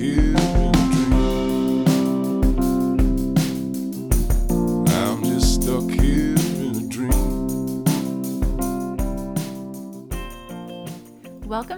[0.00, 0.32] Welcome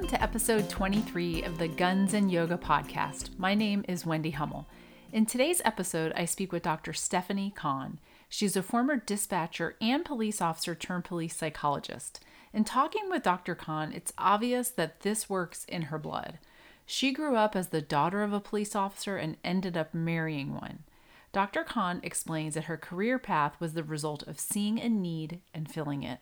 [0.06, 3.36] to episode 23 of the Guns and Yoga podcast.
[3.40, 4.66] My name is Wendy Hummell.
[5.12, 6.92] In today's episode, I speak with Dr.
[6.92, 7.98] Stephanie Conn.
[8.28, 12.20] She's a former dispatcher and police officer turned police psychologist.
[12.52, 13.56] In talking with Dr.
[13.56, 16.38] Conn, it's obvious that this works in her blood.
[16.86, 20.84] She grew up as the daughter of a police officer and ended up marrying one.
[21.32, 21.64] Dr.
[21.64, 26.02] Conn explains that her career path was the result of seeing a need and filling
[26.02, 26.20] it.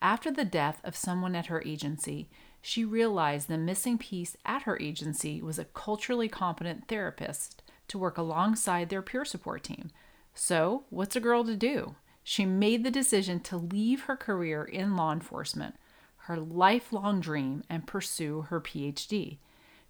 [0.00, 2.28] After the death of someone at her agency,
[2.60, 8.16] she realized the missing piece at her agency was a culturally competent therapist to work
[8.16, 9.90] alongside their peer support team.
[10.34, 11.96] So, what's a girl to do?
[12.22, 15.76] She made the decision to leave her career in law enforcement,
[16.18, 19.38] her lifelong dream, and pursue her PhD.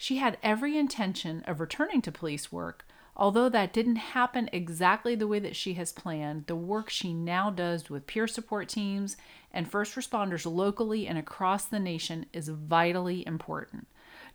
[0.05, 5.27] She had every intention of returning to police work, although that didn't happen exactly the
[5.27, 6.47] way that she has planned.
[6.47, 9.17] The work she now does with peer support teams
[9.51, 13.87] and first responders locally and across the nation is vitally important.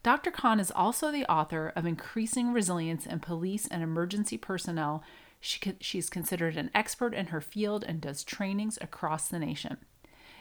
[0.02, 0.32] Dr.
[0.32, 5.04] Conn is also the author of Increasing Resilience in Police and Emergency Personnel.
[5.40, 9.78] She, she's considered an expert in her field and does trainings across the nation.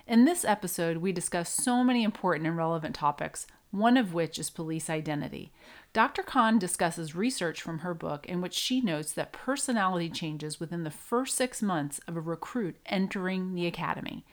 [0.08, 4.48] In this episode, we discuss so many important and relevant topics, one of which is
[4.48, 5.52] police identity.
[5.92, 6.22] Dr.
[6.22, 10.90] Conn discusses research from her book in which she notes that personality changes within the
[10.90, 14.24] first six months of a recruit entering the academy.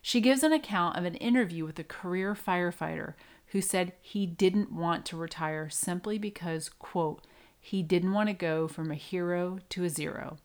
[0.00, 3.14] She gives an account of an interview with a career firefighter
[3.48, 7.26] who said he didn't want to retire simply because, quote,
[7.60, 10.36] he didn't want to go from a hero to a zero.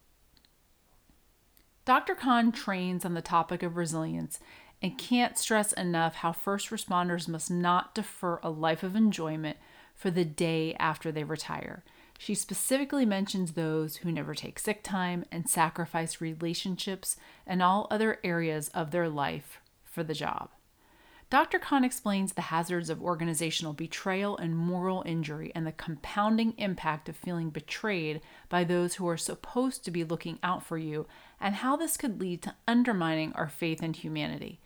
[1.86, 2.14] Dr.
[2.14, 4.40] Conn trains on the topic of resilience
[4.82, 9.58] and can't stress enough how first responders must not defer a life of enjoyment
[9.94, 11.84] for the day after they retire.
[12.18, 18.20] She specifically mentions those who never take sick time and sacrifice relationships and all other
[18.24, 20.50] areas of their life for the job.
[21.30, 21.60] Dr.
[21.60, 27.16] Conn explains the hazards of organizational betrayal and moral injury and the compounding impact of
[27.16, 28.20] feeling betrayed
[28.50, 31.06] by those who are supposed to be looking out for you
[31.40, 34.60] and how this could lead to undermining our faith in humanity.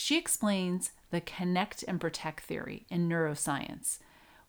[0.00, 3.98] She explains the connect and protect theory in neuroscience,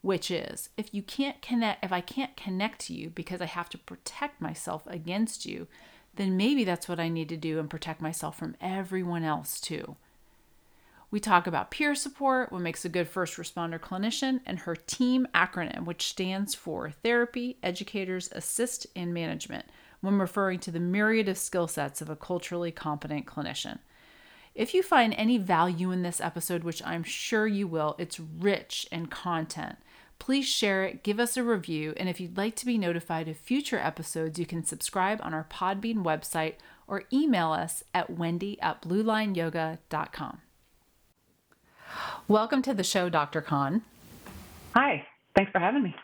[0.02, 3.68] which is if you can't connect if I can't connect to you because I have
[3.72, 5.68] to protect myself against you,
[6.16, 9.98] then maybe that's what I need to do and protect myself from everyone else too.
[11.12, 15.28] We talk about peer support, what makes a good first responder clinician, and her TEAM
[15.36, 19.66] acronym, which stands for Therapy, Educators, Assist, and Management,
[20.00, 23.80] when referring to the myriad of skill sets of a culturally competent clinician.
[24.54, 28.86] If you find any value in this episode, which I'm sure you will, it's rich
[28.92, 29.78] in content.
[30.20, 33.38] Please share it, give us a review, and if you'd like to be notified of
[33.38, 38.82] future episodes, you can subscribe on our Podbean website or email us at wendy at
[38.82, 40.42] bluelineyoga.com.
[42.28, 43.42] Welcome to the show, Dr.
[43.42, 43.82] Conn.
[44.76, 45.96] Hi, thanks for having me.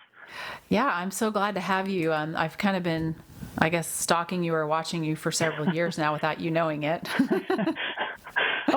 [0.69, 2.13] Yeah, I'm so glad to have you.
[2.13, 3.16] Um, I've kind of been,
[3.57, 7.07] I guess, stalking you or watching you for several years now without you knowing it.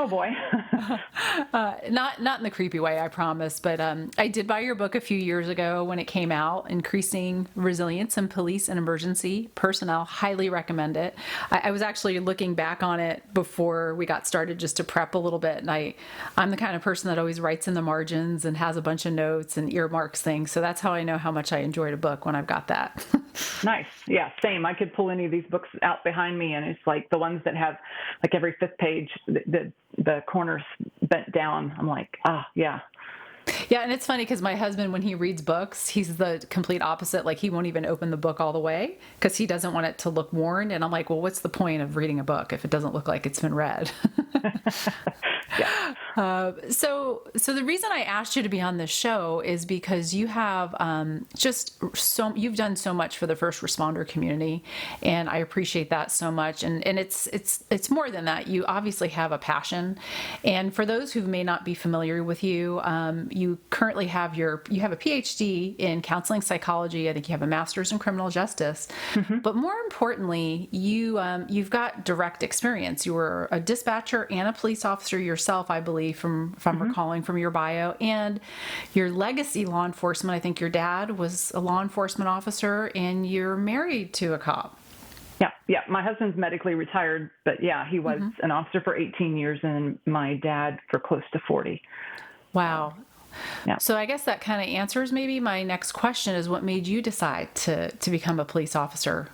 [0.02, 0.30] Oh boy.
[1.52, 3.60] uh, not not in the creepy way, I promise.
[3.60, 6.70] But um, I did buy your book a few years ago when it came out,
[6.70, 11.14] "Increasing Resilience in Police and Emergency Personnel." Highly recommend it.
[11.50, 15.14] I, I, was actually looking back on it before we got started just to prep
[15.14, 15.94] a little bit, and I
[16.36, 19.06] I'm the kind of person that always writes in the margins and has a bunch
[19.06, 20.50] of notes and earmarks things.
[20.50, 23.04] So that's how I know how much I enjoyed a book when I've got that.
[23.64, 23.86] nice.
[24.06, 24.66] Yeah, same.
[24.66, 27.42] I could pull any of these books out behind me, and it's like the ones
[27.44, 27.76] that have
[28.22, 30.62] like every fifth page the, the the corners
[31.03, 31.75] bent down.
[31.78, 32.81] I'm like, ah, yeah,
[33.68, 37.24] yeah, and it's funny because my husband, when he reads books, he's the complete opposite.
[37.24, 39.98] Like he won't even open the book all the way because he doesn't want it
[39.98, 40.70] to look worn.
[40.70, 43.08] And I'm like, well, what's the point of reading a book if it doesn't look
[43.08, 43.90] like it's been read?
[45.58, 45.94] yeah.
[46.16, 50.12] Uh, so, so the reason I asked you to be on this show is because
[50.12, 54.64] you have um, just so you've done so much for the first responder community,
[55.03, 56.62] and I appreciate that so much.
[56.64, 58.48] And and it's it's it's more than that.
[58.48, 59.98] You obviously have a passion,
[60.44, 64.63] and for those who may not be familiar with you, um, you currently have your
[64.69, 67.09] you have a PhD in counseling psychology.
[67.09, 69.39] I think you have a master's in criminal justice, mm-hmm.
[69.39, 73.07] but more importantly, you um, you've got direct experience.
[73.07, 76.89] You were a dispatcher and a police officer yourself, I believe, from if I'm mm-hmm.
[76.89, 78.41] recalling from your bio, and
[78.95, 80.37] your legacy law enforcement.
[80.37, 84.78] I think your dad was a law enforcement officer, and you're married to a cop.
[85.41, 85.81] Yeah, yeah.
[85.89, 88.45] My husband's medically retired, but yeah, he was mm-hmm.
[88.45, 91.81] an officer for 18 years, and my dad for close to 40.
[92.53, 92.95] Wow.
[93.66, 93.78] Yeah.
[93.78, 97.03] So I guess that kind of answers maybe my next question is what made you
[97.03, 99.28] decide to to become a police officer?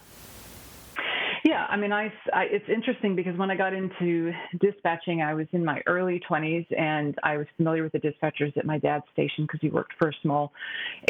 [1.44, 5.46] Yeah, I mean, I, I, it's interesting because when I got into dispatching, I was
[5.52, 9.44] in my early 20s and I was familiar with the dispatchers at my dad's station
[9.44, 10.52] because he worked for a small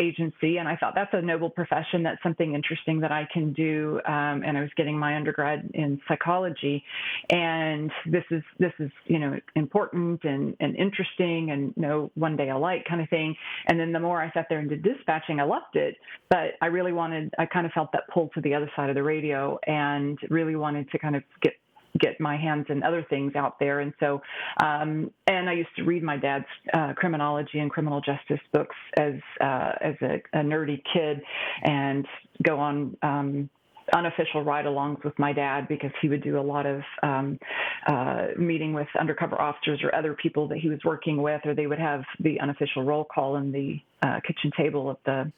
[0.01, 0.59] agency.
[0.59, 2.03] And I thought that's a noble profession.
[2.03, 4.01] That's something interesting that I can do.
[4.07, 6.83] Um, and I was getting my undergrad in psychology.
[7.31, 12.51] And this is, this is, you know, important and, and interesting and no one day
[12.51, 13.35] alike kind of thing.
[13.67, 15.97] And then the more I sat there and did dispatching, I loved it.
[16.29, 18.95] But I really wanted, I kind of felt that pull to the other side of
[18.95, 21.55] the radio and really wanted to kind of get
[21.99, 23.81] get my hands and other things out there.
[23.81, 24.21] And so,
[24.63, 26.45] um, and I used to read my dad's
[26.75, 31.21] uh, criminology and criminal justice books as uh, as a, a, nerdy kid,
[31.63, 32.07] and
[32.43, 32.97] go on.
[33.03, 33.51] Um,
[33.93, 37.39] unofficial ride-alongs with my dad because he would do a lot of um,
[37.87, 41.69] uh, meeting with undercover officers or other people that he was working with, or they
[41.69, 45.31] would have the unofficial roll call in the uh, kitchen table of the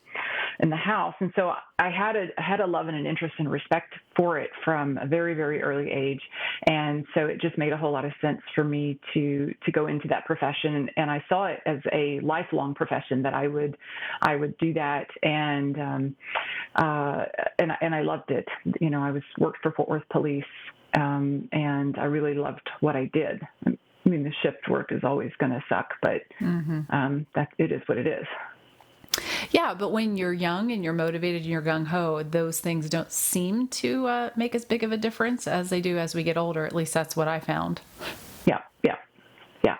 [0.60, 1.14] in the house.
[1.20, 4.50] And so I had a had a love and an interest and respect for it
[4.64, 6.20] from a very very early age,
[6.66, 9.86] and so it just made a whole lot of sense for me to to go
[9.86, 10.74] into that profession.
[10.74, 13.76] And, and I saw it as a lifelong profession that I would
[14.22, 16.16] I would do that, and um,
[16.74, 17.24] uh,
[17.58, 18.48] and and I loved it.
[18.80, 20.44] You know, I was worked for Fort Worth Police,
[20.94, 23.40] um, and I really loved what I did.
[24.08, 26.80] I mean, the shift work is always going to suck, but mm-hmm.
[26.88, 28.26] um, that it is what it is.
[29.50, 33.12] Yeah, but when you're young and you're motivated and you're gung ho, those things don't
[33.12, 36.38] seem to uh, make as big of a difference as they do as we get
[36.38, 36.64] older.
[36.64, 37.82] At least that's what I found.
[38.46, 38.96] Yeah, yeah,
[39.62, 39.76] yeah.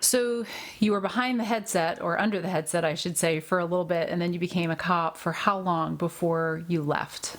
[0.00, 0.46] So
[0.78, 3.84] you were behind the headset, or under the headset, I should say, for a little
[3.84, 5.18] bit, and then you became a cop.
[5.18, 7.36] For how long before you left?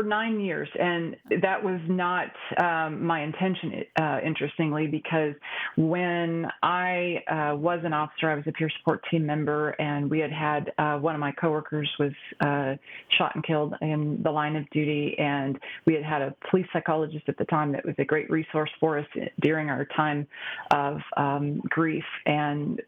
[0.00, 2.30] For nine years, and that was not
[2.62, 3.84] um, my intention.
[4.00, 5.34] Uh, interestingly, because
[5.76, 10.18] when I uh, was an officer, I was a peer support team member, and we
[10.18, 12.76] had had uh, one of my coworkers was uh,
[13.18, 17.28] shot and killed in the line of duty, and we had had a police psychologist
[17.28, 19.06] at the time that was a great resource for us
[19.40, 20.26] during our time
[20.70, 22.80] of um, grief, and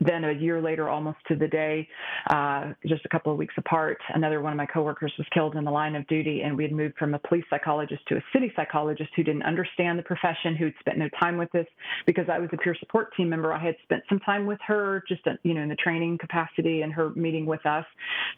[0.00, 1.88] then a year later, almost to the day,
[2.30, 5.64] uh, just a couple of weeks apart, another one of my coworkers was killed in
[5.64, 8.52] the line of duty, and we had moved from a police psychologist to a city
[8.56, 11.66] psychologist who didn't understand the profession, who had spent no time with us.
[12.06, 15.02] Because I was a peer support team member, I had spent some time with her,
[15.08, 17.84] just uh, you know, in the training capacity and her meeting with us,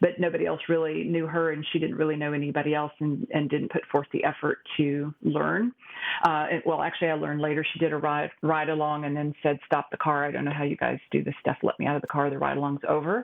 [0.01, 3.49] but nobody else really knew her, and she didn't really know anybody else, and, and
[3.49, 5.71] didn't put forth the effort to learn.
[6.23, 9.59] Uh, well, actually, I learned later she did a ride ride along and then said,
[9.65, 11.95] "Stop the car." I don't know how you guys do this stuff let me out
[11.95, 12.29] of the car.
[12.29, 13.23] The ride along's over.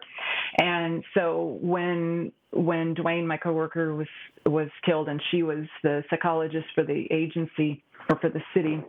[0.57, 4.07] And so when when Dwayne, my coworker, was
[4.45, 8.83] was killed, and she was the psychologist for the agency or for the city.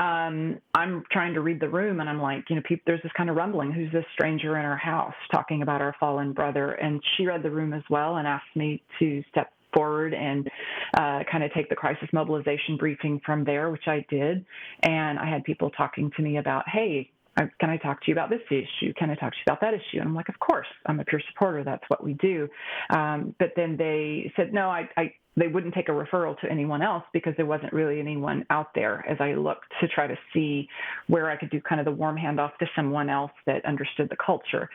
[0.00, 3.12] Um, I'm trying to read the room, and I'm like, you know, people, there's this
[3.16, 3.72] kind of rumbling.
[3.72, 6.72] Who's this stranger in our house talking about our fallen brother?
[6.72, 10.48] And she read the room as well and asked me to step forward and
[10.96, 14.44] uh, kind of take the crisis mobilization briefing from there, which I did.
[14.82, 17.10] And I had people talking to me about, hey,
[17.58, 18.92] can I talk to you about this issue?
[18.94, 19.98] Can I talk to you about that issue?
[19.98, 21.64] And I'm like, of course, I'm a peer supporter.
[21.64, 22.48] That's what we do.
[22.90, 26.82] Um, but then they said, no, I, I, they wouldn't take a referral to anyone
[26.82, 30.68] else because there wasn't really anyone out there as I looked to try to see
[31.06, 34.16] where I could do kind of the warm handoff to someone else that understood the
[34.24, 34.68] culture.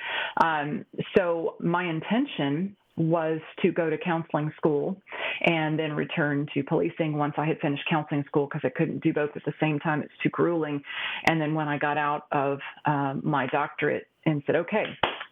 [0.43, 0.85] Um,
[1.17, 4.95] so my intention was to go to counseling school
[5.41, 9.13] and then return to policing once I had finished counseling school because I couldn't do
[9.13, 10.01] both at the same time.
[10.01, 10.81] It's too grueling.
[11.27, 14.85] And then when I got out of um, my doctorate and said, okay,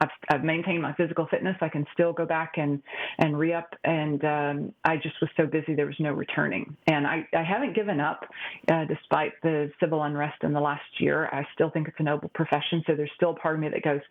[0.03, 1.55] I've, I've, maintained my physical fitness.
[1.61, 2.81] I can still go back and
[3.17, 3.73] and re up.
[3.83, 6.75] And um, I just was so busy there was no returning.
[6.87, 8.25] And I, I haven't given up,
[8.71, 11.27] uh, despite the civil unrest in the last year.
[11.31, 12.83] I still think it's a noble profession.
[12.85, 14.01] So there's still part of me that goes,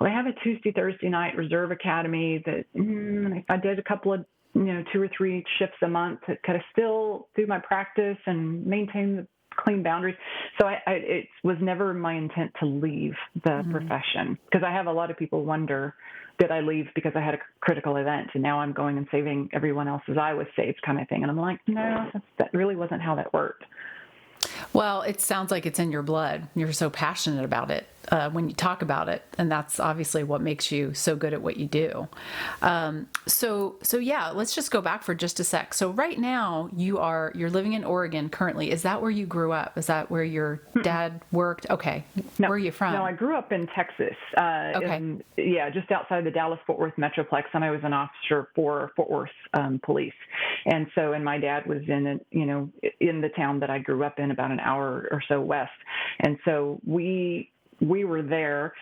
[0.00, 4.12] well, I have a Tuesday Thursday night reserve academy that mm, I did a couple
[4.12, 4.24] of
[4.54, 8.64] you know two or three shifts a month, could I still do my practice and
[8.66, 9.26] maintain the
[9.56, 10.16] clean boundaries.
[10.60, 13.72] So I, I, it was never my intent to leave the mm-hmm.
[13.72, 15.94] profession because I have a lot of people wonder,
[16.38, 19.50] did I leave because I had a critical event and now I'm going and saving
[19.52, 21.22] everyone else as I was saved kind of thing.
[21.22, 23.64] And I'm like, no, that really wasn't how that worked.
[24.72, 26.48] Well, it sounds like it's in your blood.
[26.54, 30.40] You're so passionate about it uh, when you talk about it, and that's obviously what
[30.40, 32.08] makes you so good at what you do.
[32.62, 35.74] Um, so, so yeah, let's just go back for just a sec.
[35.74, 38.70] So, right now, you are you're living in Oregon currently.
[38.70, 39.76] Is that where you grew up?
[39.78, 41.68] Is that where your dad worked?
[41.70, 42.04] Okay,
[42.38, 42.92] no, where are you from?
[42.92, 44.16] No, I grew up in Texas.
[44.36, 47.92] Uh, okay, in, yeah, just outside the Dallas Fort Worth metroplex, and I was an
[47.92, 50.12] officer for Fort Worth um, Police.
[50.66, 52.70] And so, and my dad was in, a, you know,
[53.00, 55.70] in the town that I grew up in, about an hour or so west.
[56.20, 58.74] And so we we were there.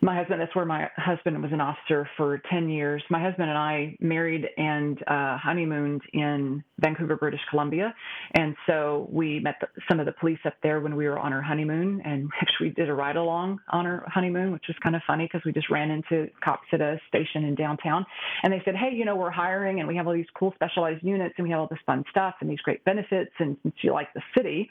[0.00, 3.02] My husband that's where my husband was an officer for 10 years.
[3.08, 7.94] My husband and i married and uh, honeymooned in vancouver british columbia.
[8.34, 11.32] And so we met the, some of the police up there when we were on
[11.32, 14.94] our honeymoon and actually we did a ride along on our honeymoon which was kind
[14.94, 18.04] of funny because we just ran into cops at a station in downtown.
[18.42, 21.02] And they said hey you know we're hiring and we have all these cool specialized
[21.02, 23.94] units and we have all this fun stuff and these great benefits and since you
[23.94, 24.68] like the city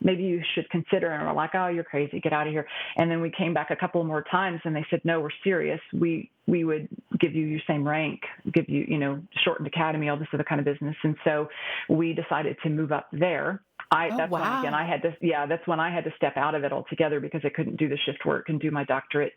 [0.00, 1.10] maybe you should consider.
[1.10, 2.66] And we're like, oh, you're crazy, get out of here.
[2.96, 5.80] And then we came back a couple more times and they said, no, we're serious.
[5.92, 6.88] We we would
[7.20, 8.20] give you your same rank,
[8.52, 10.96] give you, you know, shortened academy, all this other kind of business.
[11.02, 11.48] And so
[11.90, 13.62] we decided to move up there.
[13.90, 16.36] I Oh, that's when again I had to yeah that's when I had to step
[16.36, 19.32] out of it altogether because I couldn't do the shift work and do my doctorate.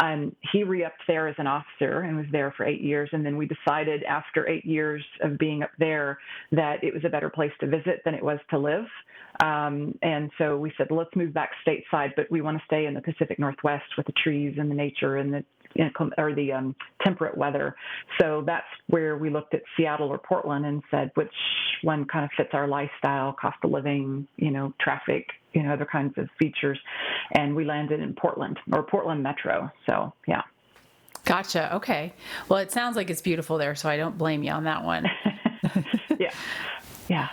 [0.00, 3.36] Um, he re-upped there as an officer and was there for eight years, and then
[3.36, 6.18] we decided after eight years of being up there
[6.52, 8.86] that it was a better place to visit than it was to live.
[9.42, 12.94] Um, and so we said let's move back stateside, but we want to stay in
[12.94, 15.55] the Pacific Northwest with the trees and the nature and the you know, clim-
[16.18, 17.74] or the um, temperate weather.
[18.20, 21.32] So that's where we looked at Seattle or Portland and said which
[21.82, 25.86] one kind of fits our lifestyle, cost of living, you know, traffic, you know, other
[25.86, 26.78] kinds of features.
[27.32, 29.70] And we landed in Portland or Portland Metro.
[29.86, 30.42] So yeah.
[31.24, 31.74] Gotcha.
[31.76, 32.12] Okay.
[32.48, 35.06] Well, it sounds like it's beautiful there, so I don't blame you on that one.
[36.20, 36.32] yeah.
[37.08, 37.28] Yeah.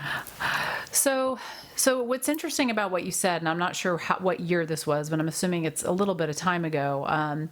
[0.91, 1.37] So,
[1.75, 4.85] so what's interesting about what you said, and I'm not sure how, what year this
[4.85, 7.05] was, but I'm assuming it's a little bit of time ago.
[7.07, 7.49] Um,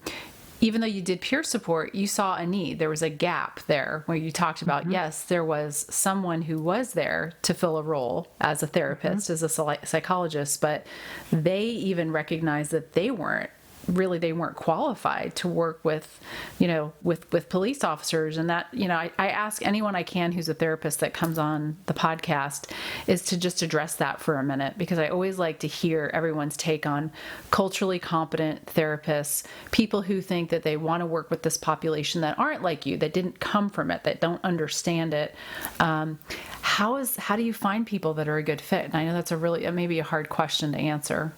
[0.61, 2.79] even though you did peer support, you saw a need.
[2.79, 4.91] There was a gap there where you talked about, mm-hmm.
[4.91, 9.33] yes, there was someone who was there to fill a role as a therapist, mm-hmm.
[9.33, 10.85] as a psychologist, but
[11.31, 13.49] they even recognized that they weren't
[13.87, 16.19] really they weren't qualified to work with
[16.59, 18.37] you know with with police officers.
[18.37, 21.37] And that you know I, I ask anyone i can who's a therapist that comes
[21.37, 22.71] on the podcast
[23.07, 26.57] is to just address that for a minute because i always like to hear everyone's
[26.57, 27.11] take on
[27.49, 32.37] culturally competent therapists people who think that they want to work with this population that
[32.37, 35.35] aren't like you that didn't come from it that don't understand it.
[35.79, 36.19] Um,
[36.61, 38.85] how is how do you find people that are a good fit?
[38.85, 41.33] And i know that's a really maybe a hard question to answer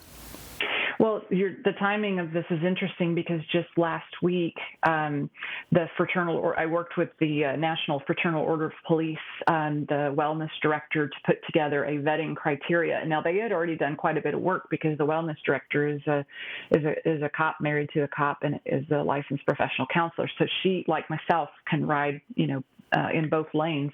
[1.03, 4.55] Well, the timing of this is interesting because just last week,
[4.87, 5.29] um,
[5.69, 9.17] the fraternal, or I worked with the uh, National Fraternal Order of Police,
[9.47, 13.03] um, the wellness director, to put together a vetting criteria.
[13.05, 15.99] Now they had already done quite a bit of work because the wellness director is
[16.07, 16.25] a
[16.71, 20.29] is a is a cop married to a cop and is a licensed professional counselor.
[20.39, 22.63] So she, like myself, can ride, you know,
[22.95, 23.91] uh, in both lanes.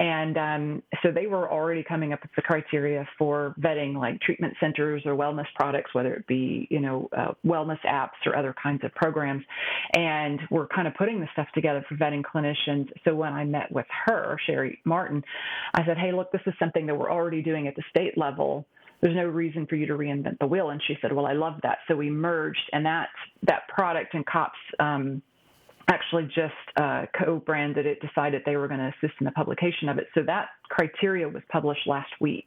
[0.00, 4.54] And um, so they were already coming up with the criteria for vetting like treatment
[4.60, 8.84] centers or wellness products, whether it be, you know, uh, wellness apps or other kinds
[8.84, 9.44] of programs.
[9.94, 12.88] And we're kind of putting the stuff together for vetting clinicians.
[13.04, 15.22] So when I met with her, Sherri Martin,
[15.74, 18.66] I said, hey, look, this is something that we're already doing at the state level
[19.00, 20.70] there's no reason for you to reinvent the wheel.
[20.70, 21.78] And she said, well, I love that.
[21.86, 23.08] So we merged, and that
[23.44, 25.22] that product and COPS um,
[25.88, 29.98] actually just uh, co-branded it, decided they were going to assist in the publication of
[29.98, 30.06] it.
[30.14, 32.46] So that criteria was published last week,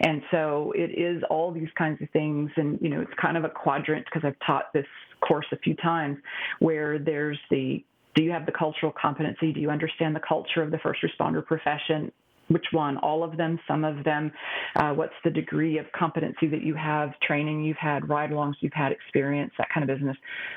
[0.00, 3.44] and so it is all these kinds of things, and you know, it's kind of
[3.44, 4.86] a quadrant because I've taught this
[5.26, 6.18] course a few times,
[6.60, 9.52] where there's the do you have the cultural competency?
[9.52, 12.12] Do you understand the culture of the first responder profession?
[12.48, 14.30] which one all of them some of them
[14.76, 18.72] uh, what's the degree of competency that you have training you've had ride alongs you've
[18.72, 20.16] had experience that kind of business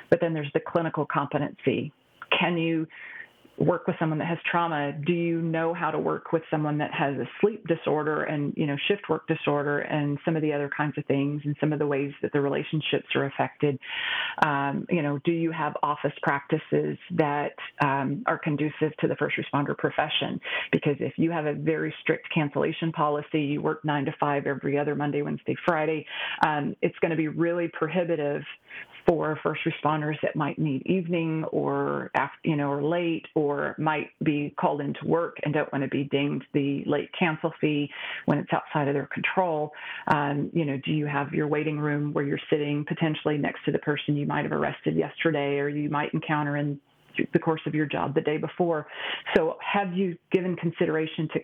[0.10, 1.92] but then there's the clinical competency
[2.38, 2.88] can you
[3.60, 4.94] work with someone that has trauma?
[5.06, 8.66] Do you know how to work with someone that has a sleep disorder and you
[8.66, 11.80] know shift work disorder and some of the other kinds of things and some of
[11.80, 13.78] the ways that the relationships are affected?
[14.46, 19.36] Um, you know do you have office practices that um, are conducive to the first
[19.38, 20.40] responder profession?
[20.72, 24.78] Because if you have a very strict cancellation policy you work nine to five every
[24.78, 26.06] other monday wednesday friday
[26.46, 28.42] um, it's going to be really prohibitive
[29.10, 34.12] for first responders that might need evening or after, you know or late or might
[34.24, 37.90] be called into work and don't want to be dinged the late cancel fee
[38.26, 39.72] when it's outside of their control.
[40.14, 43.72] Um, you know, do you have your waiting room where you're sitting potentially next to
[43.72, 46.80] the person you might have arrested yesterday or you might encounter in
[47.34, 48.86] the course of your job the day before?
[49.36, 51.40] So have you given consideration to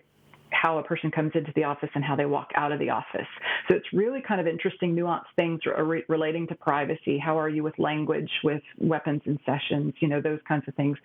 [0.50, 3.26] how a person comes into the office and how they walk out of the office.
[3.68, 7.18] So it's really kind of interesting, nuanced things re- relating to privacy.
[7.18, 10.96] How are you with language, with weapons and sessions, you know, those kinds of things.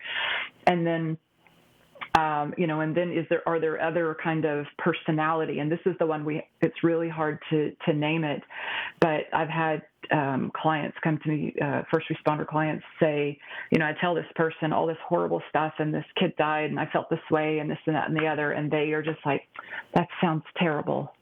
[0.66, 1.18] And then
[2.14, 5.60] um, you know, and then is there are there other kind of personality?
[5.60, 8.42] And this is the one we it's really hard to to name it,
[9.00, 13.38] but I've had um, clients come to me, uh, first responder clients say,
[13.70, 16.78] you know, I tell this person all this horrible stuff, and this kid died, and
[16.78, 19.20] I felt this way, and this and that and the other, and they are just
[19.24, 19.42] like,
[19.94, 21.12] that sounds terrible.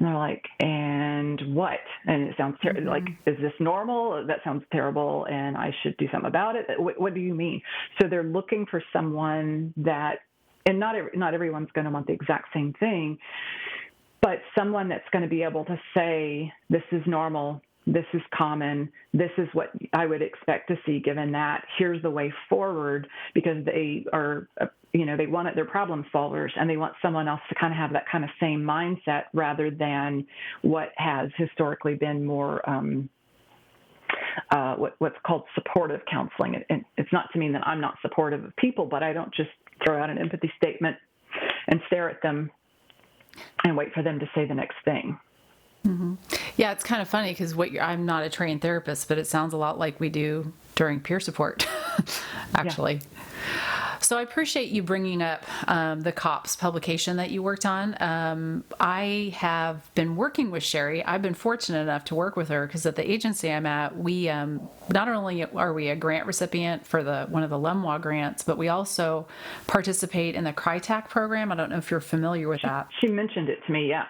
[0.00, 1.80] And they're like, and what?
[2.06, 2.88] And it sounds ter- mm-hmm.
[2.88, 4.24] like, is this normal?
[4.26, 6.64] That sounds terrible, and I should do something about it.
[6.78, 7.60] What, what do you mean?
[8.00, 10.20] So they're looking for someone that,
[10.64, 13.18] and not every, not everyone's going to want the exact same thing,
[14.22, 18.90] but someone that's going to be able to say, this is normal, this is common,
[19.12, 23.64] this is what I would expect to see given that, here's the way forward, because
[23.64, 24.48] they are,
[24.92, 27.72] you know, they want it, they're problem solvers and they want someone else to kind
[27.72, 30.26] of have that kind of same mindset rather than
[30.62, 32.68] what has historically been more.
[32.68, 33.08] Um,
[34.50, 36.62] uh, what, what's called supportive counseling.
[36.68, 39.50] And it's not to mean that I'm not supportive of people, but I don't just
[39.84, 40.96] throw out an empathy statement
[41.68, 42.50] and stare at them
[43.64, 45.18] and wait for them to say the next thing.
[45.86, 46.14] Mm-hmm.
[46.56, 49.54] Yeah, it's kind of funny because what I'm not a trained therapist, but it sounds
[49.54, 51.66] a lot like we do during peer support,
[52.54, 52.94] actually.
[52.94, 53.20] Yeah.
[54.02, 57.96] So I appreciate you bringing up um, the COPS publication that you worked on.
[58.00, 61.04] Um, I have been working with Sherri.
[61.04, 64.28] I've been fortunate enough to work with her because at the agency I'm at, we
[64.28, 68.42] um, not only are we a grant recipient for the one of the LEMHWA grants,
[68.42, 69.28] but we also
[69.66, 71.52] participate in the CRI-TAC program.
[71.52, 72.88] I don't know if you're familiar with that.
[73.00, 73.88] She mentioned it to me.
[73.88, 74.06] Yeah.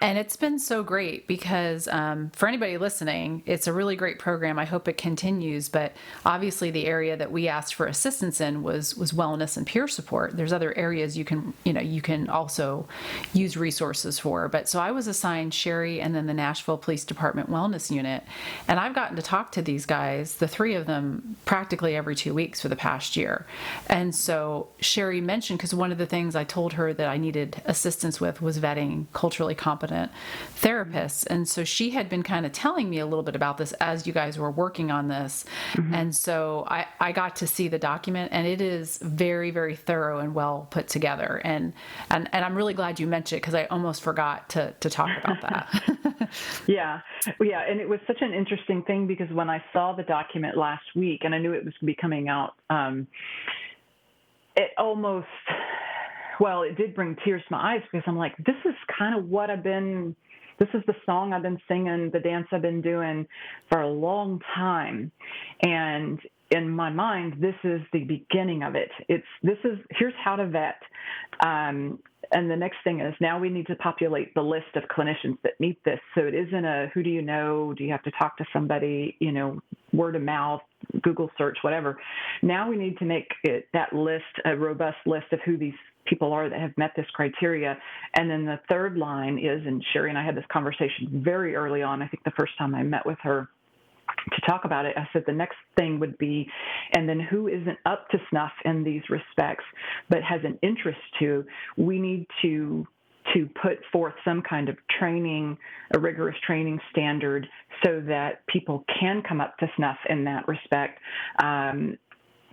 [0.00, 4.58] And it's been so great because um, for anybody listening, it's a really great program.
[4.58, 5.68] I hope it continues.
[5.68, 5.92] But
[6.24, 10.36] obviously, the area that we asked for assistance in was was wellness and peer support.
[10.36, 12.88] There's other areas you can you know you can also
[13.34, 14.48] use resources for.
[14.48, 18.24] But so I was assigned Sherri and then the Nashville Police Department Wellness Unit,
[18.68, 22.32] and I've gotten to talk to these guys, the three of them, practically every two
[22.32, 23.46] weeks for the past year.
[23.86, 27.60] And so Sherri mentioned because one of the things I told her that I needed
[27.66, 30.12] assistance with was vetting culturally competent competent
[30.60, 31.26] therapists.
[31.26, 34.06] And so she had been kind of telling me a little bit about this as
[34.06, 35.44] you guys were working on this.
[35.72, 35.94] Mm-hmm.
[35.94, 40.18] And so I, I got to see the document and it is very, very thorough
[40.18, 41.40] and well put together.
[41.44, 41.72] And
[42.10, 45.10] and, and I'm really glad you mentioned it because I almost forgot to, to talk
[45.22, 46.28] about that.
[46.66, 47.00] yeah.
[47.40, 47.62] Yeah.
[47.68, 51.22] And it was such an interesting thing because when I saw the document last week
[51.24, 53.06] and I knew it was going to be coming out, um,
[54.56, 55.26] it almost
[56.40, 59.28] well, it did bring tears to my eyes because I'm like, this is kind of
[59.28, 60.16] what I've been,
[60.58, 63.26] this is the song I've been singing, the dance I've been doing
[63.68, 65.12] for a long time.
[65.62, 66.18] And
[66.50, 68.90] in my mind, this is the beginning of it.
[69.08, 70.80] It's, this is, here's how to vet.
[71.44, 72.00] Um,
[72.32, 75.58] and the next thing is now we need to populate the list of clinicians that
[75.58, 75.98] meet this.
[76.14, 77.74] So it isn't a who do you know?
[77.76, 79.16] Do you have to talk to somebody?
[79.20, 79.60] You know,
[79.92, 80.60] word of mouth,
[81.02, 81.98] Google search, whatever.
[82.42, 85.74] Now we need to make it, that list a robust list of who these
[86.10, 87.78] people are that have met this criteria.
[88.14, 91.82] And then the third line is, and Sherri and I had this conversation very early
[91.82, 93.48] on, I think the first time I met with her
[94.34, 96.48] to talk about it, I said the next thing would be,
[96.92, 99.64] and then who isn't up to snuff in these respects,
[100.08, 101.44] but has an interest to,
[101.76, 102.86] we need to
[103.34, 105.56] to put forth some kind of training,
[105.94, 107.46] a rigorous training standard,
[107.84, 110.98] so that people can come up to snuff in that respect.
[111.40, 111.96] Um,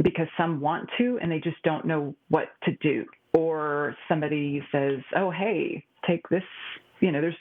[0.03, 4.99] because some want to and they just don't know what to do or somebody says,
[5.15, 6.43] "Oh, hey, take this."
[6.99, 7.35] You know, there's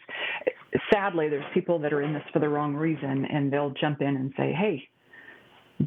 [0.93, 4.17] sadly there's people that are in this for the wrong reason, and they'll jump in
[4.17, 4.89] and say, "Hey,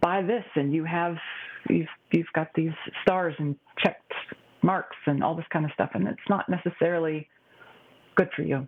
[0.02, 1.16] buy this, and you have
[1.70, 4.14] you've you've got these stars and checked
[4.62, 7.28] marks and all this kind of stuff, and it's not necessarily
[8.16, 8.68] good for you."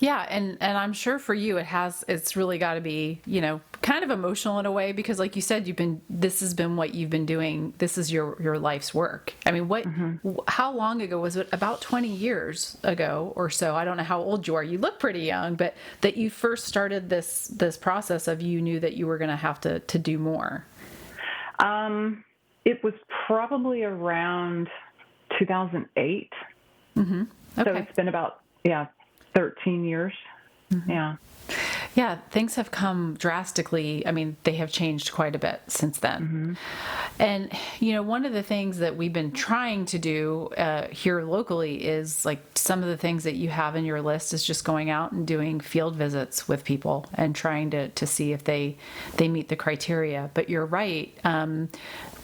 [0.00, 3.42] Yeah, and and I'm sure for you it has it's really got to be, you
[3.42, 6.54] know, kind of emotional in a way because like you said you've been this has
[6.54, 7.74] been what you've been doing.
[7.76, 9.34] This is your your life's work.
[9.44, 10.38] I mean, what mm-hmm.
[10.48, 11.50] how long ago was it?
[11.52, 13.76] About 20 years ago or so.
[13.76, 14.62] I don't know how old you are.
[14.64, 18.80] You look pretty young, but that you first started this this process of you knew
[18.80, 20.64] that you were going to have to to do more.
[21.58, 22.24] Um
[22.64, 22.94] it was
[23.26, 24.68] probably around
[25.38, 26.32] 2008.
[26.96, 27.22] Mm-hmm.
[27.58, 27.70] Okay.
[27.70, 28.86] So it's been about yeah
[29.34, 30.14] 13 years.
[30.72, 30.90] Mm-hmm.
[30.90, 31.16] Yeah.
[31.96, 34.06] Yeah, things have come drastically.
[34.06, 36.22] I mean, they have changed quite a bit since then.
[36.22, 36.52] Mm-hmm.
[37.18, 41.22] And, you know, one of the things that we've been trying to do uh, here
[41.22, 44.64] locally is like some of the things that you have in your list is just
[44.64, 48.76] going out and doing field visits with people and trying to, to see if they,
[49.16, 50.30] they meet the criteria.
[50.32, 51.12] But you're right.
[51.24, 51.70] Um,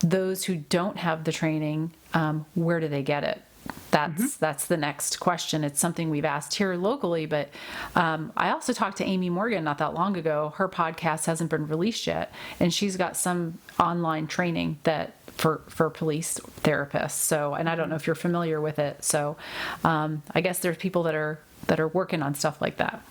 [0.01, 3.43] those who don't have the training, um, where do they get it?
[3.91, 4.41] That's mm-hmm.
[4.41, 5.65] that's the next question.
[5.65, 7.49] It's something we've asked here locally, but
[7.95, 10.53] um, I also talked to Amy Morgan not that long ago.
[10.57, 15.91] Her podcast hasn't been released yet, and she's got some online training that for for
[15.91, 17.13] police therapists.
[17.13, 19.05] So, and I don't know if you're familiar with it.
[19.05, 19.37] So,
[19.85, 23.03] um, I guess there's people that are that are working on stuff like that.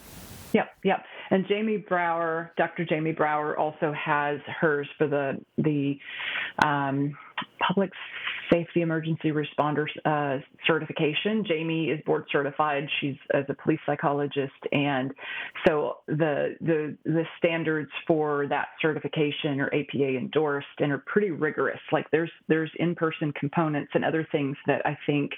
[0.54, 1.04] Yep, yep.
[1.32, 2.86] And Jamie Brower, Dr.
[2.86, 6.00] Jamie Brower, also has hers for the the
[6.64, 7.18] um,
[7.60, 7.92] public
[8.52, 11.44] safety emergency responder uh, certification.
[11.48, 12.88] Jamie is board certified.
[13.00, 15.14] She's as a police psychologist, and
[15.68, 21.80] so the the the standards for that certification are APA endorsed and are pretty rigorous.
[21.92, 25.32] Like there's there's in person components and other things that I think,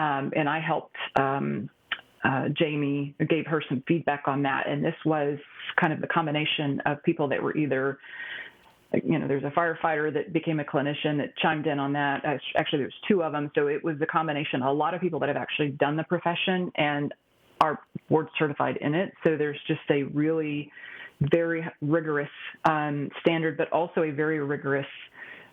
[0.00, 0.96] um, and I helped.
[1.18, 1.70] Um,
[2.24, 5.38] uh, Jamie gave her some feedback on that, and this was
[5.80, 7.98] kind of the combination of people that were either
[8.92, 12.24] you know, there's a firefighter that became a clinician that chimed in on that.
[12.56, 13.50] Actually, there's two of them.
[13.54, 14.62] So it was a combination.
[14.62, 17.12] A lot of people that have actually done the profession and
[17.60, 19.12] are board certified in it.
[19.24, 20.70] So there's just a really
[21.20, 22.30] very rigorous
[22.64, 24.86] um, standard, but also a very rigorous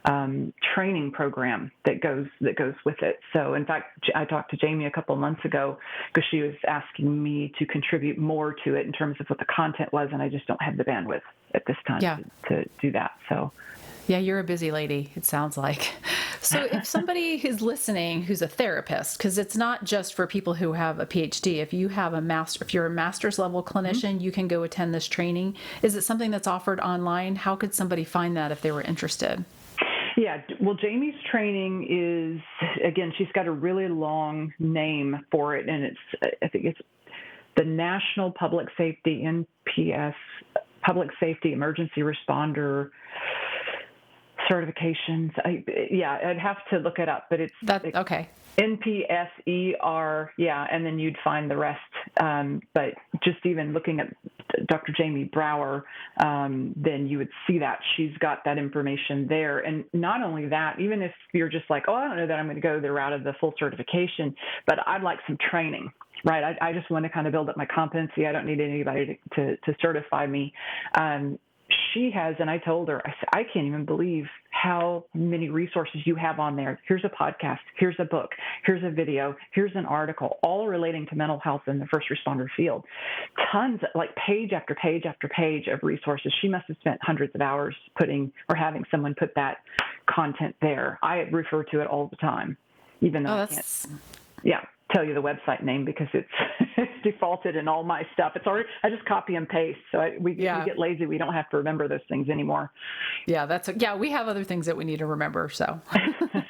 [0.06, 3.20] um, training program that goes that goes with it.
[3.34, 5.80] So, in fact, I talked to Jamie a couple months ago
[6.14, 9.46] because she was asking me to contribute more to it in terms of what the
[9.46, 11.22] content was, and I just don't have the bandwidth
[11.56, 12.18] at this time yeah.
[12.48, 13.12] to, to do that.
[13.30, 13.52] So.
[14.08, 15.92] Yeah, you're a busy lady, it sounds like.
[16.42, 20.74] So, if somebody is listening who's a therapist, because it's not just for people who
[20.74, 24.20] have a PhD, if you have a master, if you're a master's level clinician, mm-hmm.
[24.20, 25.56] you can go attend this training.
[25.82, 27.36] Is it something that's offered online?
[27.36, 29.44] How could somebody find that if they were interested?
[30.18, 35.84] Yeah, well, Jamie's training is again, she's got a really long name for it, and
[35.84, 36.80] it's I think it's
[37.58, 40.16] the National Public Safety NPS
[40.86, 42.90] Public Safety Emergency Responder
[44.50, 45.32] certifications.
[45.44, 48.30] I, yeah, I'd have to look it up, but it's that okay.
[48.58, 51.80] NPSER, yeah, and then you'd find the rest.
[52.22, 52.94] Um, but
[53.24, 54.16] just even looking at
[54.68, 54.94] Dr.
[54.94, 55.86] Jamie Brower,
[56.24, 59.60] um, then you would see that she's got that information there.
[59.60, 62.46] And not only that, even if you're just like, oh, I don't know that I'm
[62.46, 64.36] going to go the route of the full certification,
[64.68, 65.92] but I'd like some training
[66.24, 66.44] right?
[66.44, 68.26] I, I, just want to kind of build up my competency.
[68.26, 70.54] I don't need anybody to, to, to certify me.
[70.98, 71.40] Um,
[71.94, 76.02] she has, and I told her, I said, I can't even believe how many resources
[76.06, 76.80] you have on there.
[76.88, 78.32] Here's a podcast, here's a book,
[78.66, 82.48] here's a video, here's an article, all relating to mental health in the first responder
[82.56, 82.84] field.
[83.52, 86.34] Tons, like page after page after page of resources.
[86.42, 89.58] She must have spent hundreds of hours putting or having someone put that
[90.08, 91.00] content there.
[91.02, 92.58] I refer to it all the time,
[93.02, 93.88] even though oh, I can't.
[94.44, 94.62] Yeah
[94.96, 96.30] tell you the website name because it's,
[96.78, 98.34] it's defaulted in all my stuff.
[98.36, 99.80] It's already I just copy and paste.
[99.92, 100.60] So I, we, yeah.
[100.60, 101.06] we get lazy.
[101.06, 102.72] We don't have to remember those things anymore.
[103.28, 103.96] Yeah, that's yeah.
[103.96, 105.50] We have other things that we need to remember.
[105.50, 105.82] So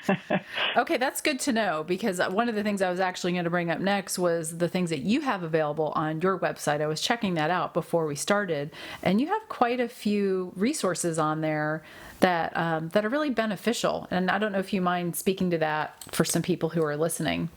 [0.77, 3.49] okay, that's good to know because one of the things I was actually going to
[3.49, 6.81] bring up next was the things that you have available on your website.
[6.81, 11.17] I was checking that out before we started, and you have quite a few resources
[11.17, 11.83] on there
[12.19, 14.07] that um, that are really beneficial.
[14.11, 16.95] And I don't know if you mind speaking to that for some people who are
[16.95, 17.49] listening.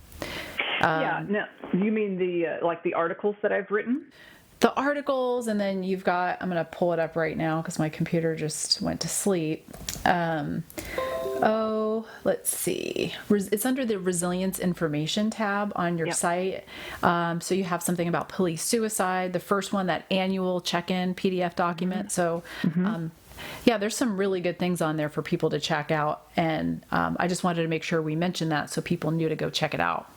[0.80, 1.24] Um, yeah.
[1.28, 4.06] No, you mean the uh, like the articles that I've written?
[4.60, 6.38] The articles, and then you've got.
[6.40, 9.70] I'm going to pull it up right now because my computer just went to sleep.
[10.04, 10.64] Um,
[11.42, 13.14] oh, let's see.
[13.30, 16.16] It's under the resilience information tab on your yep.
[16.16, 16.64] site.
[17.04, 19.32] Um, so you have something about police suicide.
[19.32, 22.08] The first one, that annual check-in PDF document.
[22.08, 22.20] Mm-hmm.
[22.20, 22.42] So.
[22.62, 22.86] Mm-hmm.
[22.86, 23.12] Um,
[23.64, 26.26] yeah, there's some really good things on there for people to check out.
[26.36, 29.36] And um, I just wanted to make sure we mentioned that so people knew to
[29.36, 30.10] go check it out.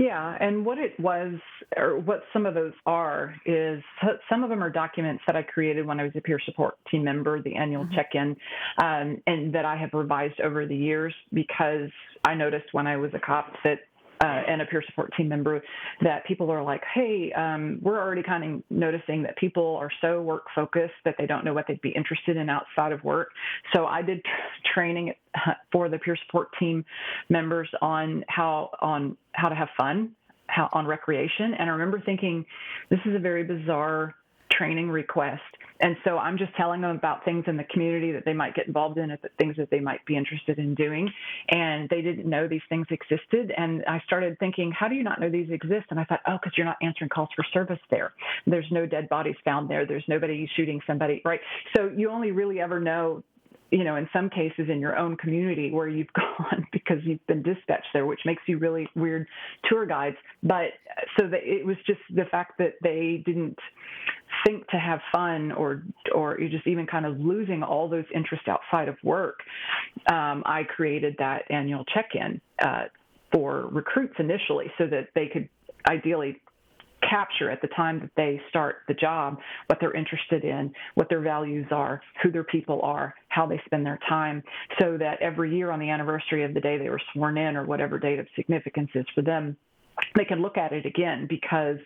[0.00, 1.34] Yeah, and what it was,
[1.76, 3.82] or what some of those are, is
[4.30, 7.04] some of them are documents that I created when I was a peer support team
[7.04, 7.94] member, the annual mm-hmm.
[7.94, 8.34] check in,
[8.82, 11.90] um, and that I have revised over the years because
[12.24, 13.80] I noticed when I was a cop that
[14.22, 15.62] uh, and a peer support team member
[16.02, 20.20] that people are like, hey, um, we're already kind of noticing that people are so
[20.20, 23.30] work focused that they don't know what they'd be interested in outside of work.
[23.74, 24.24] So I did
[24.74, 25.14] training
[25.72, 26.84] for the peer support team
[27.28, 30.10] members on how on how to have fun
[30.48, 32.44] how on recreation and i remember thinking
[32.88, 34.16] this is a very bizarre
[34.50, 35.42] training request
[35.80, 38.66] and so I'm just telling them about things in the community that they might get
[38.66, 41.10] involved in, things that they might be interested in doing.
[41.48, 43.52] And they didn't know these things existed.
[43.56, 45.86] And I started thinking, how do you not know these exist?
[45.90, 48.12] And I thought, oh, because you're not answering calls for service there.
[48.46, 49.86] There's no dead bodies found there.
[49.86, 51.40] There's nobody shooting somebody, right?
[51.74, 53.22] So you only really ever know
[53.70, 57.42] you know, in some cases in your own community where you've gone because you've been
[57.42, 59.26] dispatched there, which makes you really weird
[59.68, 60.16] tour guides.
[60.42, 63.56] But uh, so that it was just the fact that they didn't
[64.46, 65.82] think to have fun or
[66.14, 69.40] or you just even kind of losing all those interests outside of work.
[70.10, 72.84] Um, I created that annual check-in uh,
[73.32, 75.48] for recruits initially so that they could
[75.88, 76.40] ideally
[77.08, 81.20] capture at the time that they start the job what they're interested in, what their
[81.20, 84.42] values are, who their people are, how they spend their time,
[84.78, 87.64] so that every year on the anniversary of the day they were sworn in or
[87.64, 89.56] whatever date of significance is for them,
[90.16, 91.78] they can look at it again because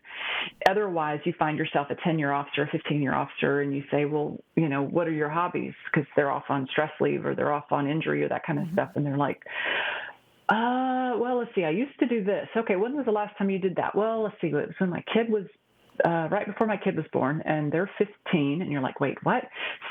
[0.69, 4.05] otherwise you find yourself a 10 year officer, a 15 year officer, and you say,
[4.05, 5.75] well, you know, what are your hobbies?
[5.93, 8.67] Because they're off on stress leave or they're off on injury or that kind of
[8.67, 8.75] mm-hmm.
[8.75, 8.91] stuff.
[8.95, 9.43] And they're like,
[10.49, 11.65] uh, well, let's see.
[11.65, 12.49] I used to do this.
[12.57, 13.95] Okay, when was the last time you did that?
[13.95, 14.49] Well, let's see.
[14.49, 15.45] It was when my kid was
[16.05, 19.45] uh, right before my kid was born, and they're 15, and you're like, wait, what?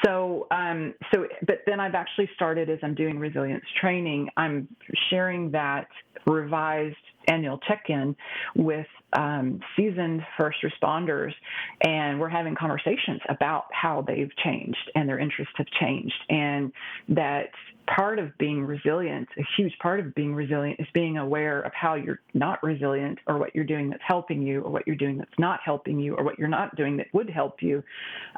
[0.05, 4.29] So, um, so, but then I've actually started as I'm doing resilience training.
[4.35, 4.67] I'm
[5.09, 5.87] sharing that
[6.25, 6.95] revised
[7.27, 8.15] annual check-in
[8.55, 11.33] with um, seasoned first responders,
[11.81, 16.71] and we're having conversations about how they've changed and their interests have changed, and
[17.09, 17.49] that
[17.85, 21.95] part of being resilient, a huge part of being resilient, is being aware of how
[21.95, 25.37] you're not resilient, or what you're doing that's helping you, or what you're doing that's
[25.37, 27.83] not helping you, or what you're not doing that would help you,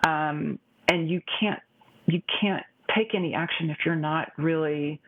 [0.05, 1.59] um, and you can't
[2.07, 2.63] you can't
[2.95, 5.01] take any action if you're not really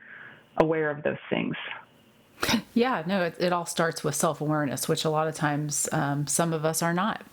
[0.59, 1.55] aware of those things.
[2.73, 6.27] Yeah, no, it, it all starts with self awareness, which a lot of times um,
[6.27, 7.25] some of us are not.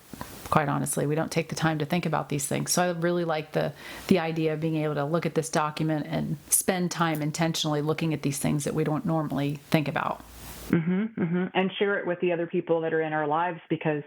[0.48, 2.72] Quite honestly, we don't take the time to think about these things.
[2.72, 3.74] So I really like the
[4.06, 8.14] the idea of being able to look at this document and spend time intentionally looking
[8.14, 10.24] at these things that we don't normally think about.
[10.70, 11.44] Mm-hmm, mm-hmm.
[11.54, 14.02] And share it with the other people that are in our lives because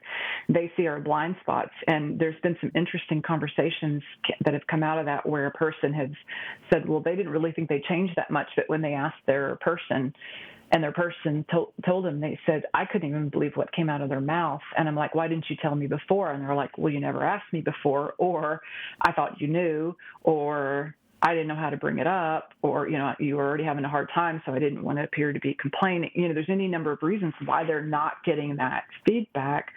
[0.49, 1.71] they see our blind spots.
[1.87, 4.01] And there's been some interesting conversations
[4.43, 6.09] that have come out of that where a person has
[6.71, 9.55] said, well, they didn't really think they changed that much, but when they asked their
[9.57, 10.13] person,
[10.71, 14.01] and their person told told them they said i couldn't even believe what came out
[14.01, 14.61] of their mouth.
[14.77, 16.31] And i'm like why didn't you tell me before?
[16.31, 18.61] And they're like well you never asked me before or
[19.01, 22.97] i thought you knew or i didn't know how to bring it up or you
[22.97, 25.39] know you were already having a hard time so i didn't want to appear to
[25.39, 29.71] be complaining you know there's any number of reasons why they're not getting that feedback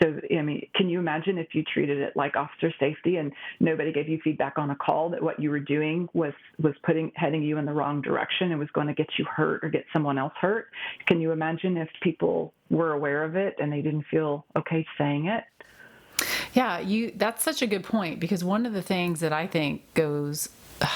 [0.00, 3.92] so, I mean, can you imagine if you treated it like officer safety and nobody
[3.92, 7.42] gave you feedback on a call that what you were doing was was putting heading
[7.42, 10.18] you in the wrong direction and was going to get you hurt or get someone
[10.18, 10.68] else hurt?
[11.06, 15.26] Can you imagine if people were aware of it and they didn't feel okay saying
[15.26, 15.44] it?
[16.52, 19.94] Yeah, you that's such a good point because one of the things that I think
[19.94, 20.48] goes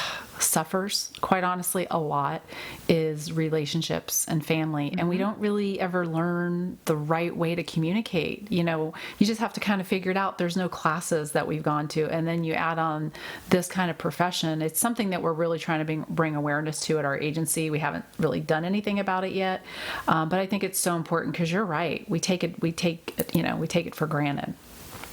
[0.43, 2.43] suffers, quite honestly, a lot
[2.89, 4.91] is relationships and family.
[4.91, 4.99] Mm-hmm.
[4.99, 5.25] And we mm-hmm.
[5.25, 8.51] don't really ever learn the right way to communicate.
[8.51, 10.39] You know, you just have to kind of figure it out.
[10.39, 12.07] There's no classes that we've gone to.
[12.07, 13.13] And then you add on
[13.49, 14.63] this kind of profession.
[14.63, 17.71] It's something that we're really trying to bring, bring awareness to at our agency.
[17.71, 19.63] We haven't really done anything about it yet.
[20.09, 22.09] Um, but I think it's so important because you're right.
[22.11, 24.55] We take it, we take, you know, we take it for granted.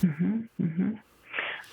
[0.01, 0.93] Mm-hmm, mm-hmm.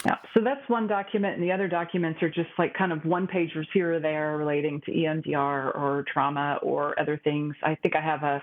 [0.07, 3.27] Yeah, so that's one document, and the other documents are just like kind of one
[3.27, 5.35] pagers here or there relating to EMDR
[5.75, 7.57] or trauma or other things.
[7.65, 8.41] I think I have a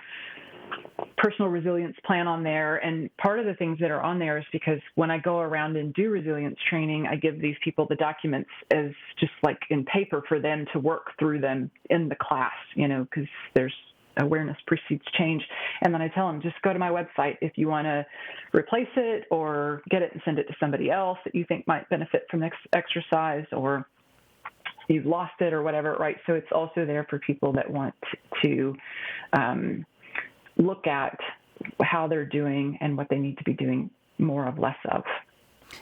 [1.17, 2.77] personal resilience plan on there.
[2.77, 5.77] And part of the things that are on there is because when I go around
[5.77, 10.21] and do resilience training, I give these people the documents as just like in paper
[10.27, 13.73] for them to work through them in the class, you know, because there's
[14.17, 15.43] awareness precedes change.
[15.81, 18.05] And then I tell them, just go to my website if you want to
[18.53, 21.87] replace it or get it and send it to somebody else that you think might
[21.89, 23.87] benefit from this exercise or
[24.87, 26.17] you've lost it or whatever, right?
[26.27, 27.95] So it's also there for people that want
[28.43, 28.75] to
[29.33, 29.85] um,
[30.57, 31.17] look at
[31.81, 35.03] how they're doing and what they need to be doing more of less of.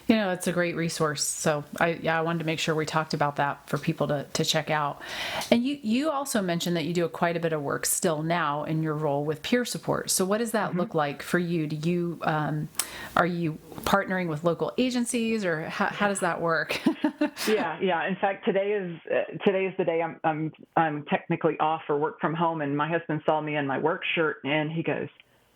[0.07, 1.23] You know, it's a great resource.
[1.23, 4.25] So I yeah, I wanted to make sure we talked about that for people to,
[4.33, 5.01] to check out.
[5.49, 8.63] And you you also mentioned that you do quite a bit of work still now
[8.63, 10.09] in your role with peer support.
[10.09, 10.79] So what does that mm-hmm.
[10.79, 11.67] look like for you?
[11.67, 12.69] Do you um,
[13.15, 16.79] are you partnering with local agencies or how, how does that work?
[17.47, 18.07] yeah, yeah.
[18.07, 21.97] In fact, today is uh, today is the day I'm I'm I'm technically off for
[21.97, 25.07] work from home, and my husband saw me in my work shirt and he goes,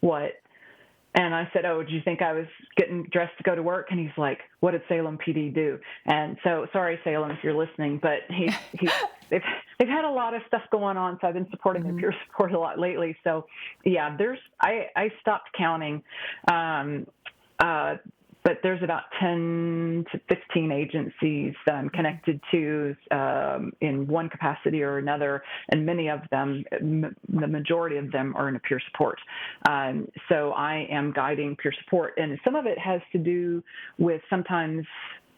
[0.02, 0.34] "What?"
[1.16, 3.88] And I said, "Oh, do you think I was getting dressed to go to work?"
[3.90, 8.00] And he's like, "What did Salem PD do?" And so, sorry, Salem, if you're listening,
[8.02, 8.90] but he, he
[9.30, 9.42] they've
[9.80, 12.00] they've had a lot of stuff going on, so I've been supporting mm-hmm.
[12.00, 13.16] their peer support a lot lately.
[13.24, 13.46] So,
[13.86, 16.04] yeah, there's I I stopped counting.
[16.52, 17.08] Um,
[17.60, 17.96] uh,
[18.46, 24.84] but there's about 10 to 15 agencies that I'm connected to um, in one capacity
[24.84, 28.80] or another, and many of them, m- the majority of them, are in a peer
[28.92, 29.18] support.
[29.68, 33.64] Um, so I am guiding peer support, and some of it has to do
[33.98, 34.86] with sometimes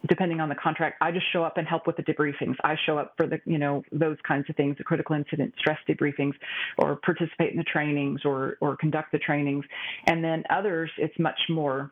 [0.07, 2.55] depending on the contract, I just show up and help with the debriefings.
[2.63, 5.79] I show up for the, you know, those kinds of things, the critical incident stress
[5.89, 6.33] debriefings,
[6.77, 9.65] or participate in the trainings, or or conduct the trainings.
[10.05, 11.91] And then others, it's much more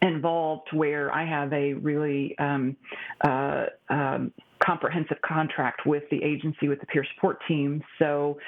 [0.00, 2.76] involved where I have a really um,
[3.22, 4.32] uh, um,
[4.64, 7.82] comprehensive contract with the agency with the peer support team.
[7.98, 8.38] So,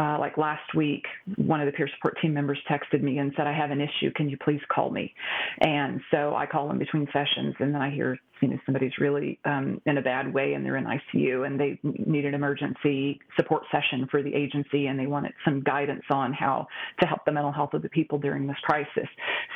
[0.00, 1.04] uh, like last week,
[1.36, 4.10] one of the peer support team members texted me and said, "I have an issue.
[4.12, 5.14] Can you please call me?"
[5.60, 9.38] And so I call them between sessions, and then I hear you know somebody's really
[9.44, 13.62] um, in a bad way and they're in ICU and they need an emergency support
[13.70, 16.66] session for the agency and they wanted some guidance on how
[17.00, 19.08] to help the mental health of the people during this crisis.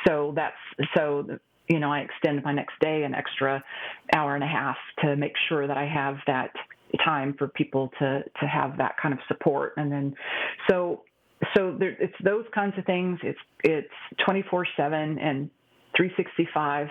[0.07, 0.55] So that's
[0.95, 3.63] so you know I extend my next day an extra
[4.15, 6.51] hour and a half to make sure that I have that
[7.05, 9.73] time for people to to have that kind of support.
[9.77, 10.15] And then
[10.69, 11.03] so
[11.55, 13.19] so there, it's those kinds of things.
[13.23, 13.87] It's it's
[14.25, 15.49] 24 7 and
[15.95, 16.87] 365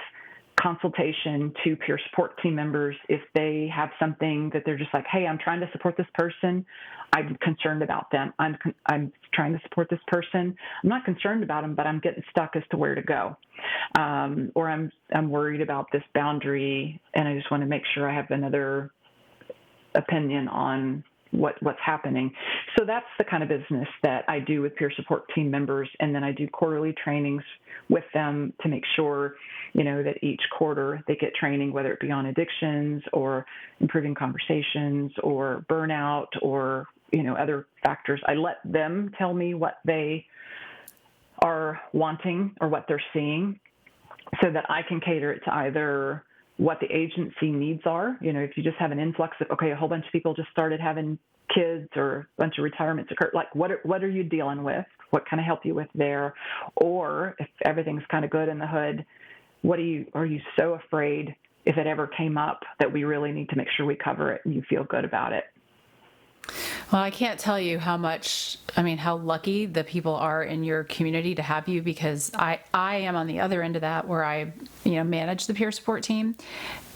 [0.60, 5.26] consultation to peer support team members if they have something that they're just like, hey,
[5.26, 6.64] I'm trying to support this person.
[7.12, 8.32] I'm concerned about them.
[8.38, 10.56] I'm I'm trying to support this person.
[10.82, 13.36] I'm not concerned about them, but I'm getting stuck as to where to go,
[13.98, 18.08] um, or I'm I'm worried about this boundary, and I just want to make sure
[18.10, 18.90] I have another
[19.94, 22.32] opinion on what what's happening.
[22.78, 26.14] So that's the kind of business that I do with peer support team members, and
[26.14, 27.42] then I do quarterly trainings
[27.88, 29.36] with them to make sure,
[29.72, 33.46] you know, that each quarter they get training, whether it be on addictions or
[33.80, 38.20] improving conversations or burnout or you know other factors.
[38.26, 40.26] I let them tell me what they
[41.40, 43.60] are wanting or what they're seeing,
[44.42, 46.24] so that I can cater it to either
[46.56, 48.16] what the agency needs are.
[48.20, 50.34] You know, if you just have an influx of okay, a whole bunch of people
[50.34, 51.18] just started having
[51.54, 54.84] kids or a bunch of retirements occur, like what are, what are you dealing with?
[55.10, 56.34] What can I help you with there?
[56.76, 59.06] Or if everything's kind of good in the hood,
[59.62, 61.34] what are you are you so afraid
[61.66, 64.40] if it ever came up that we really need to make sure we cover it
[64.44, 65.44] and you feel good about it?
[66.90, 70.64] Well, I can't tell you how much, I mean, how lucky the people are in
[70.64, 74.08] your community to have you because I, I am on the other end of that
[74.08, 74.52] where I,
[74.84, 76.34] you know, manage the peer support team.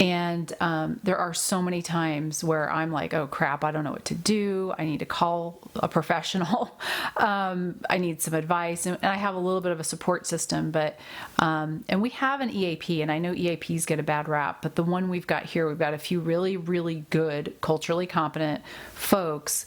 [0.01, 3.93] And um, there are so many times where I'm like, oh crap, I don't know
[3.93, 4.73] what to do.
[4.79, 6.75] I need to call a professional.
[7.19, 8.87] um, I need some advice.
[8.87, 10.99] And I have a little bit of a support system, but,
[11.39, 14.75] um, and we have an EAP, and I know EAPs get a bad rap, but
[14.75, 18.63] the one we've got here, we've got a few really, really good, culturally competent
[18.95, 19.67] folks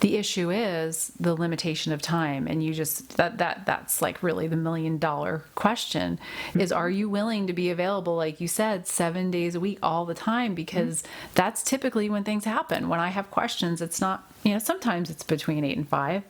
[0.00, 4.46] the issue is the limitation of time and you just that that that's like really
[4.46, 6.18] the million dollar question
[6.54, 10.04] is are you willing to be available like you said 7 days a week all
[10.04, 11.30] the time because mm-hmm.
[11.34, 15.22] that's typically when things happen when i have questions it's not you know sometimes it's
[15.22, 16.22] between eight and five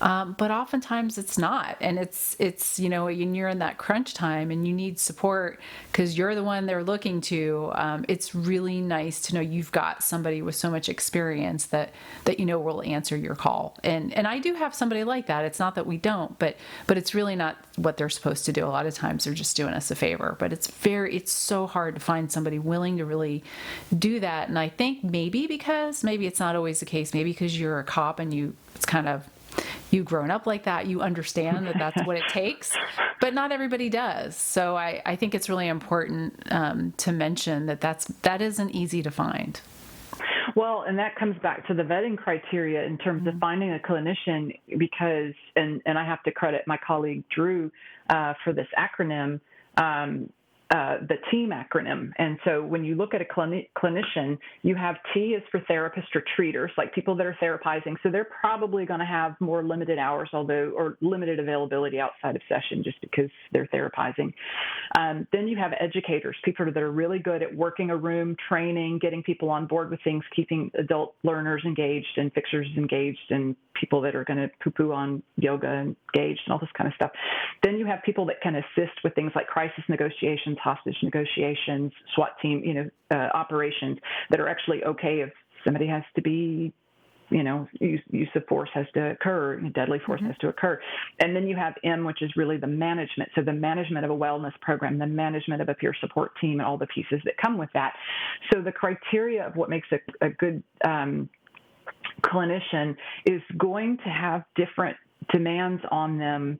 [0.00, 4.14] um, but oftentimes it's not and it's it's you know when you're in that crunch
[4.14, 5.58] time and you need support
[5.90, 10.02] because you're the one they're looking to um, it's really nice to know you've got
[10.02, 11.92] somebody with so much experience that
[12.24, 13.76] that you know will answer your call.
[13.84, 15.44] And and i do have somebody like that.
[15.44, 18.64] It's not that we don't but but it's really not what they're supposed to do.
[18.64, 21.66] A lot of times they're just doing us a favor but it's very it's so
[21.66, 23.42] hard to find somebody willing to really
[23.96, 24.48] do that.
[24.48, 27.84] And i think maybe because maybe it's not always the case maybe because you're a
[27.84, 29.28] cop and you it's kind of
[29.90, 32.74] you've grown up like that you understand that that's what it takes
[33.20, 34.36] but not everybody does.
[34.36, 39.02] So i, I think it's really important um, to mention that that's that isn't easy
[39.02, 39.60] to find
[40.56, 43.40] well, and that comes back to the vetting criteria in terms of mm-hmm.
[43.40, 47.70] finding a clinician, because, and, and I have to credit my colleague Drew
[48.10, 49.40] uh, for this acronym.
[49.76, 50.30] Um,
[50.72, 52.10] uh, the team acronym.
[52.16, 56.08] And so when you look at a clini- clinician, you have T is for therapist
[56.14, 57.96] or treaters, like people that are therapizing.
[58.02, 62.42] So they're probably going to have more limited hours, although, or limited availability outside of
[62.48, 64.32] session just because they're therapizing.
[64.98, 68.98] Um, then you have educators, people that are really good at working a room, training,
[69.00, 74.00] getting people on board with things, keeping adult learners engaged and fixers engaged, and people
[74.00, 77.10] that are going to poo poo on yoga engaged and all this kind of stuff.
[77.62, 82.36] Then you have people that can assist with things like crisis negotiations hostage negotiations, SWAT
[82.40, 83.98] team, you know, uh, operations
[84.30, 85.30] that are actually okay if
[85.64, 86.72] somebody has to be
[87.32, 90.28] you know, use, use of force has to occur, deadly force mm-hmm.
[90.28, 90.78] has to occur.
[91.20, 93.30] And then you have M, which is really the management.
[93.34, 96.62] So the management of a wellness program, the management of a peer support team, and
[96.62, 97.94] all the pieces that come with that.
[98.52, 101.28] So the criteria of what makes a, a good um,
[102.20, 104.96] clinician is going to have different
[105.32, 106.58] demands on them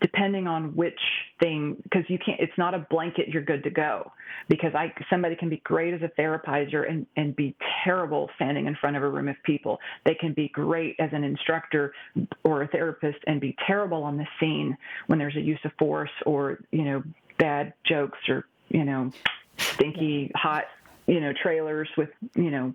[0.00, 1.00] depending on which
[1.40, 4.12] thing because you can't it's not a blanket you're good to go.
[4.48, 8.74] Because i somebody can be great as a therapizer and and be terrible standing in
[8.76, 9.78] front of a room of people.
[10.04, 11.92] They can be great as an instructor
[12.44, 16.10] or a therapist and be terrible on the scene when there's a use of force
[16.26, 17.02] or you know
[17.38, 19.10] bad jokes or you know
[19.56, 20.64] stinky hot
[21.06, 22.74] you know trailers with you know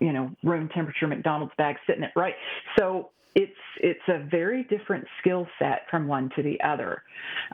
[0.00, 2.34] you know room temperature mcdonald's bags sitting it right?
[2.78, 7.02] So it's it's a very different skill set from one to the other,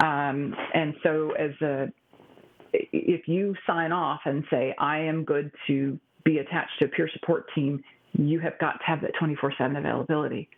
[0.03, 1.93] um, and so as a
[2.73, 7.09] if you sign off and say I am good to be attached to a peer
[7.13, 7.83] support team,
[8.13, 10.49] you have got to have that 24 7 availability.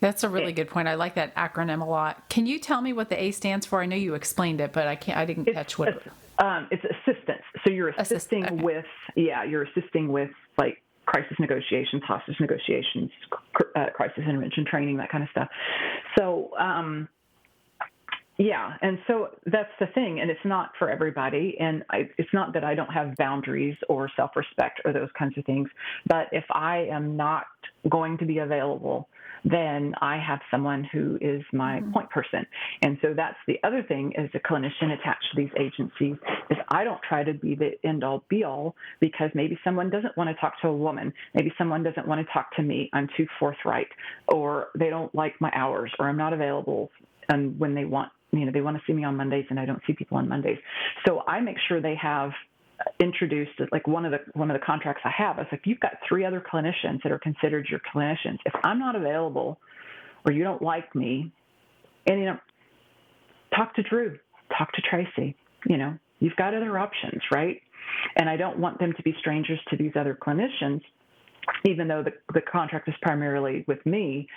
[0.00, 0.88] That's a really good point.
[0.88, 2.28] I like that acronym a lot.
[2.28, 3.80] Can you tell me what the A stands for?
[3.80, 5.18] I know you explained it, but I can't.
[5.18, 5.88] I didn't it's, catch what.
[5.88, 6.06] It's,
[6.38, 7.42] um, it's assistance.
[7.64, 8.62] So you're assisting Assist, okay.
[8.62, 8.84] with,
[9.14, 13.10] yeah, you're assisting with like crisis negotiations, hostage negotiations,
[13.74, 15.48] uh, crisis intervention training, that kind of stuff.
[16.16, 17.08] So, um,
[18.38, 21.56] yeah, and so that's the thing, and it's not for everybody.
[21.58, 25.36] And I, it's not that I don't have boundaries or self respect or those kinds
[25.36, 25.68] of things,
[26.06, 27.46] but if I am not
[27.88, 29.08] going to be available,
[29.44, 31.92] then I have someone who is my mm-hmm.
[31.92, 32.46] point person.
[32.82, 36.16] And so that's the other thing as a clinician attached to these agencies
[36.50, 40.16] is I don't try to be the end all be all because maybe someone doesn't
[40.16, 42.90] want to talk to a woman, maybe someone doesn't want to talk to me.
[42.92, 43.88] I'm too forthright,
[44.28, 46.90] or they don't like my hours, or I'm not available
[47.28, 49.64] and when they want you know, they want to see me on Mondays and I
[49.64, 50.58] don't see people on Mondays.
[51.04, 52.30] So I make sure they have
[53.00, 55.38] introduced like one of the one of the contracts I have.
[55.38, 58.38] It's like you've got three other clinicians that are considered your clinicians.
[58.46, 59.58] If I'm not available
[60.26, 61.32] or you don't like me,
[62.06, 62.38] and you know,
[63.54, 64.18] talk to Drew,
[64.56, 65.36] talk to Tracy.
[65.66, 67.60] You know, you've got other options, right?
[68.16, 70.82] And I don't want them to be strangers to these other clinicians
[71.64, 74.28] even though the, the contract is primarily with me,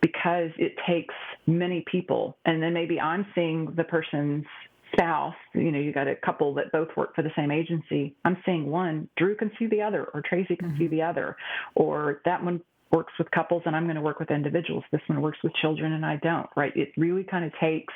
[0.00, 1.14] because it takes
[1.46, 2.36] many people.
[2.44, 4.44] And then maybe I'm seeing the person's
[4.92, 8.14] spouse, you know, you got a couple that both work for the same agency.
[8.24, 10.78] I'm seeing one, Drew can see the other, or Tracy can mm-hmm.
[10.78, 11.36] see the other,
[11.74, 12.60] or that one
[12.92, 14.84] works with couples and I'm going to work with individuals.
[14.92, 16.74] This one works with children and I don't, right?
[16.76, 17.92] It really kind of takes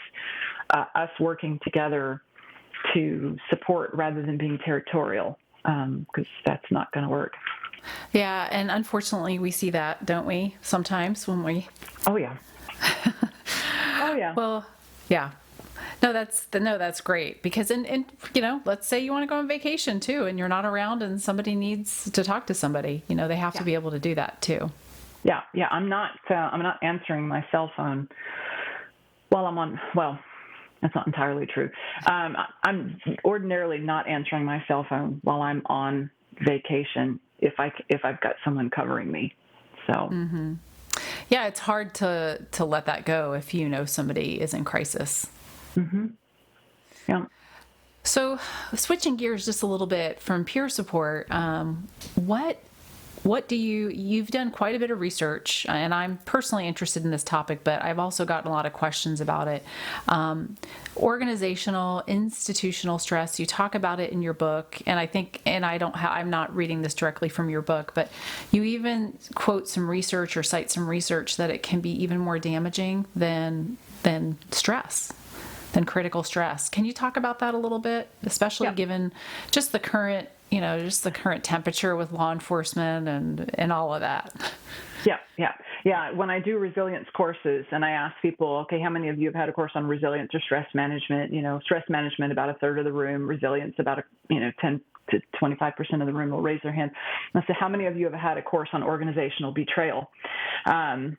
[0.70, 2.22] uh, us working together
[2.94, 7.34] to support rather than being territorial because um, that's not going to work.
[8.12, 10.56] Yeah, and unfortunately, we see that, don't we?
[10.60, 11.68] Sometimes when we.
[12.06, 12.36] Oh yeah.
[14.00, 14.34] oh yeah.
[14.34, 14.66] Well,
[15.08, 15.30] yeah.
[16.02, 19.26] No, that's no, that's great because and and you know, let's say you want to
[19.26, 23.02] go on vacation too, and you're not around, and somebody needs to talk to somebody.
[23.06, 23.58] You know, they have yeah.
[23.58, 24.70] to be able to do that too.
[25.24, 25.68] Yeah, yeah.
[25.70, 26.12] I'm not.
[26.30, 28.08] Uh, I'm not answering my cell phone
[29.28, 29.78] while I'm on.
[29.94, 30.18] Well,
[30.80, 31.68] that's not entirely true.
[32.06, 32.34] Um,
[32.64, 38.20] I'm ordinarily not answering my cell phone while I'm on vacation if I if I've
[38.22, 39.34] got someone covering me.
[39.86, 39.92] So.
[39.92, 40.54] Mm-hmm.
[41.28, 45.26] Yeah, it's hard to to let that go if you know somebody is in crisis.
[45.80, 46.06] Mm-hmm.
[47.08, 47.26] Yeah.
[48.02, 48.38] So,
[48.74, 52.62] switching gears just a little bit from peer support, um, what
[53.22, 57.10] what do you you've done quite a bit of research and i'm personally interested in
[57.10, 59.62] this topic but i've also gotten a lot of questions about it
[60.08, 60.56] um,
[60.96, 65.76] organizational institutional stress you talk about it in your book and i think and i
[65.76, 68.10] don't ha- i'm not reading this directly from your book but
[68.50, 72.38] you even quote some research or cite some research that it can be even more
[72.38, 75.12] damaging than than stress
[75.72, 78.74] than critical stress can you talk about that a little bit especially yeah.
[78.74, 79.12] given
[79.50, 83.94] just the current you know, just the current temperature with law enforcement and and all
[83.94, 84.32] of that.
[85.06, 85.52] Yeah, yeah,
[85.82, 86.12] yeah.
[86.12, 89.34] When I do resilience courses and I ask people, okay, how many of you have
[89.34, 91.32] had a course on resilience or stress management?
[91.32, 94.50] You know, stress management about a third of the room, resilience about a you know
[94.60, 96.90] ten to 25% of the room will raise their hand.
[97.32, 100.08] And I say, how many of you have had a course on organizational betrayal?
[100.66, 101.16] Um,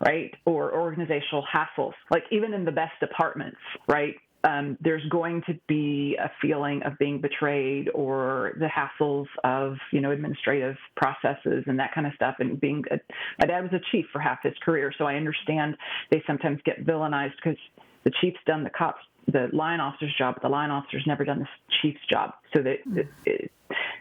[0.00, 0.34] right?
[0.44, 4.16] Or organizational hassles, like even in the best departments, right?
[4.46, 10.00] um, there's going to be a feeling of being betrayed or the hassles of you
[10.00, 12.98] know administrative processes and that kind of stuff and being a,
[13.40, 15.76] my dad was a chief for half his career so i understand
[16.10, 17.58] they sometimes get villainized because
[18.04, 21.40] the chief's done the cops the line officer's job but the line officer's never done
[21.40, 21.48] the
[21.82, 22.98] chief's job so that mm.
[22.98, 23.52] it, it,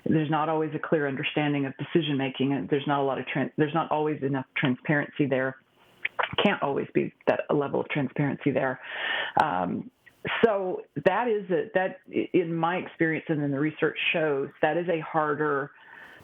[0.06, 3.26] there's not always a clear understanding of decision making and there's not a lot of
[3.26, 5.56] trans, there's not always enough transparency there
[6.44, 8.80] can't always be that level of transparency there.
[9.42, 9.90] Um,
[10.44, 11.98] so that is a, that
[12.34, 15.72] in my experience and then the research shows that is a harder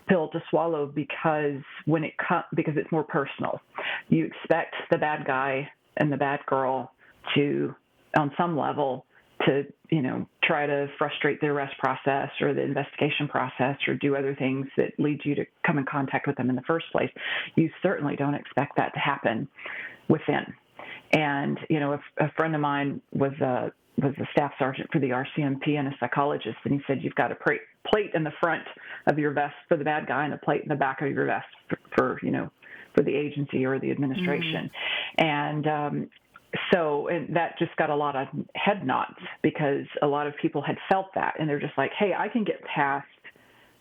[0.07, 3.61] pill to swallow because when it comes because it's more personal.
[4.09, 6.91] You expect the bad guy and the bad girl
[7.35, 7.75] to
[8.17, 9.05] on some level
[9.45, 14.15] to you know try to frustrate the arrest process or the investigation process or do
[14.15, 17.09] other things that lead you to come in contact with them in the first place
[17.55, 19.47] you certainly don't expect that to happen
[20.09, 20.45] within
[21.13, 24.99] and you know, a, a friend of mine was a was a staff sergeant for
[24.99, 28.63] the RCMP and a psychologist, and he said you've got a plate in the front
[29.07, 31.25] of your vest for the bad guy and a plate in the back of your
[31.25, 32.49] vest for, for you know
[32.95, 34.69] for the agency or the administration,
[35.19, 35.25] mm-hmm.
[35.25, 36.09] and um,
[36.73, 40.61] so and that just got a lot of head nods because a lot of people
[40.61, 43.07] had felt that, and they're just like, hey, I can get past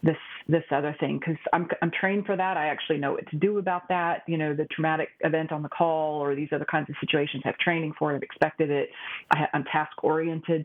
[0.03, 0.17] this
[0.49, 2.57] this other thing because I'm I'm trained for that.
[2.57, 4.23] I actually know what to do about that.
[4.27, 7.43] You know, the traumatic event on the call or these other kinds of situations.
[7.45, 8.17] Have training for it.
[8.17, 8.91] I've expected it.
[9.31, 10.65] I, I'm task oriented.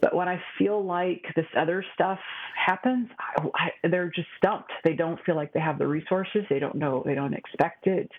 [0.00, 2.18] But when I feel like this other stuff
[2.54, 4.70] happens, I, I, they're just stumped.
[4.84, 6.42] They don't feel like they have the resources.
[6.50, 7.02] They don't know.
[7.06, 8.10] They don't expect it.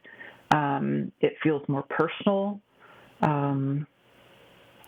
[0.52, 2.60] Um, it feels more personal.
[3.22, 3.88] Um,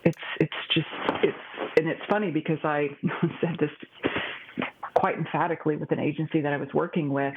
[0.03, 0.87] it's it's just
[1.23, 1.37] it's
[1.77, 2.87] and it's funny because I
[3.41, 3.69] said this
[4.95, 7.35] quite emphatically with an agency that I was working with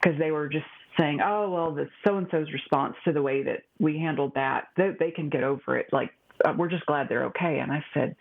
[0.00, 0.64] because they were just
[0.98, 4.68] saying, "Oh, well, the so and so's response to the way that we handled that,
[4.76, 5.86] they, they can get over it.
[5.92, 6.10] Like,
[6.44, 8.16] uh, we're just glad they're okay." And I said,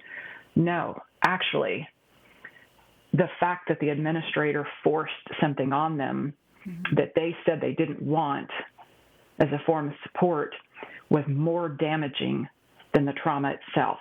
[0.55, 1.88] "No, actually,
[3.13, 6.34] the fact that the administrator forced something on them
[6.68, 6.95] mm-hmm.
[6.95, 8.49] that they said they didn't want
[9.39, 10.53] as a form of support
[11.10, 12.47] was more damaging
[12.93, 13.99] than the trauma itself.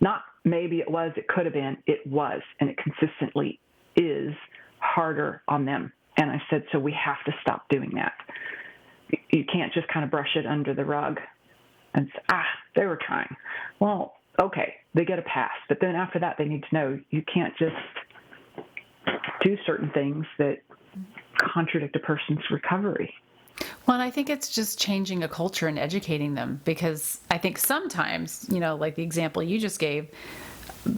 [0.00, 3.60] Not maybe it was, it could have been, it was, and it consistently
[3.96, 4.32] is
[4.78, 5.92] harder on them.
[6.16, 8.12] And I said, so we have to stop doing that.
[9.30, 11.18] You can't just kind of brush it under the rug
[11.94, 12.44] and say, ah,
[12.76, 13.34] they were trying.
[13.80, 15.50] Well, okay, they get a pass.
[15.68, 17.74] But then after that, they need to know you can't just
[19.42, 20.58] do certain things that
[21.54, 23.12] contradict a person's recovery.
[23.86, 27.58] Well, and I think it's just changing a culture and educating them because I think
[27.58, 30.08] sometimes, you know, like the example you just gave,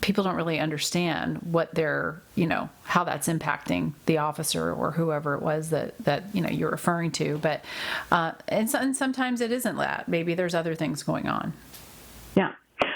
[0.01, 5.35] people don't really understand what they're, you know, how that's impacting the officer or whoever
[5.35, 7.39] it was that that you know you're referring to.
[7.39, 7.65] But
[8.11, 10.09] uh, and, and sometimes it isn't that.
[10.09, 11.53] Maybe there's other things going on.
[12.37, 12.53] Yeah.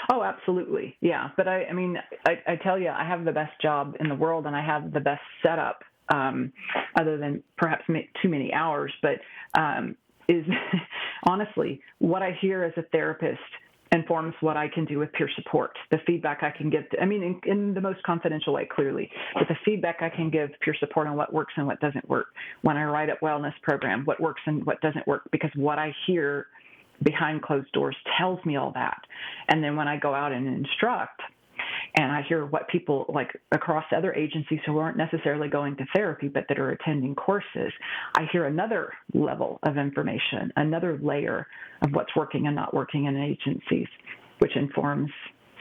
[0.09, 0.95] Oh, absolutely.
[1.01, 1.29] Yeah.
[1.35, 4.15] But I, I mean, I, I tell you, I have the best job in the
[4.15, 6.51] world, and I have the best setup um,
[6.99, 7.83] other than perhaps
[8.21, 9.19] too many hours, but
[9.59, 9.95] um,
[10.27, 10.45] is
[11.23, 13.39] honestly what I hear as a therapist
[13.91, 15.71] informs what I can do with peer support.
[15.91, 19.47] The feedback I can give, I mean, in, in, the most confidential way, clearly, but
[19.47, 22.27] the feedback I can give peer support on what works and what doesn't work.
[22.63, 25.93] When I write up wellness program, what works and what doesn't work, because what I
[26.05, 26.47] hear
[27.03, 28.99] behind closed doors tells me all that.
[29.47, 31.21] And then when I go out and instruct,
[31.97, 36.27] and I hear what people like across other agencies who aren't necessarily going to therapy
[36.27, 37.73] but that are attending courses.
[38.15, 41.47] I hear another level of information, another layer
[41.81, 43.87] of what's working and not working in agencies,
[44.37, 45.09] which informs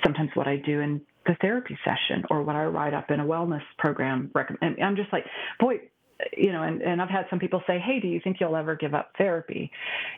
[0.05, 3.25] sometimes what I do in the therapy session or what I write up in a
[3.25, 4.31] wellness program.
[4.61, 5.25] And I'm just like,
[5.59, 5.81] boy,
[6.37, 8.77] you know, and, and I've had some people say, Hey, do you think you'll ever
[8.77, 9.71] give up therapy?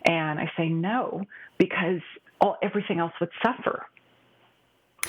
[0.04, 1.22] And I say no,
[1.58, 2.00] because
[2.40, 3.86] all everything else would suffer.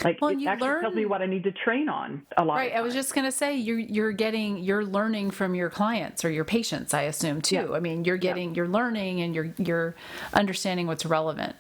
[0.04, 0.82] Like well, it actually learn...
[0.82, 2.56] tells me what I need to train on a lot.
[2.56, 2.74] Right.
[2.74, 6.46] I was just gonna say you're you're getting you're learning from your clients or your
[6.46, 7.56] patients, I assume too.
[7.56, 7.72] Yeah.
[7.72, 8.58] I mean you're getting yeah.
[8.58, 9.96] you're learning and you're you're
[10.34, 11.56] understanding what's relevant.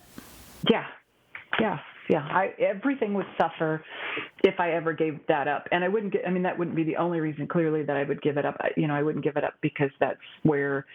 [0.70, 0.86] Yeah.
[1.60, 1.80] Yeah.
[2.10, 2.22] Yeah.
[2.22, 3.84] I everything would suffer
[4.44, 5.68] if I ever gave that up.
[5.72, 8.04] And I wouldn't get I mean that wouldn't be the only reason clearly that I
[8.04, 8.58] would give it up.
[8.78, 10.86] You know, I wouldn't give it up because that's where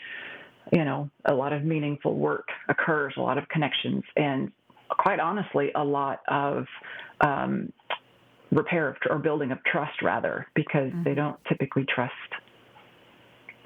[0.72, 4.50] you know, a lot of meaningful work occurs, a lot of connections and
[4.98, 6.66] quite honestly, a lot of
[7.20, 7.72] um,
[8.50, 11.04] repair of, or building of trust, rather, because mm-hmm.
[11.04, 12.12] they don't typically trust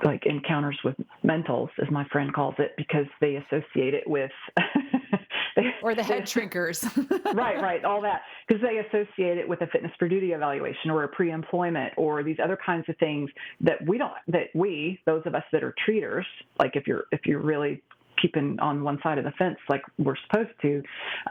[0.05, 4.31] like encounters with mentals, as my friend calls it, because they associate it with.
[5.57, 6.85] they, or the head shrinkers.
[7.35, 11.05] right, right, all that, because they associate it with a fitness for duty evaluation or
[11.05, 13.29] a pre-employment or these other kinds of things
[13.61, 16.27] that we don't, that we, those of us that are treaters,
[16.59, 17.83] like if you're if you're really
[18.21, 20.83] keeping on one side of the fence like we're supposed to,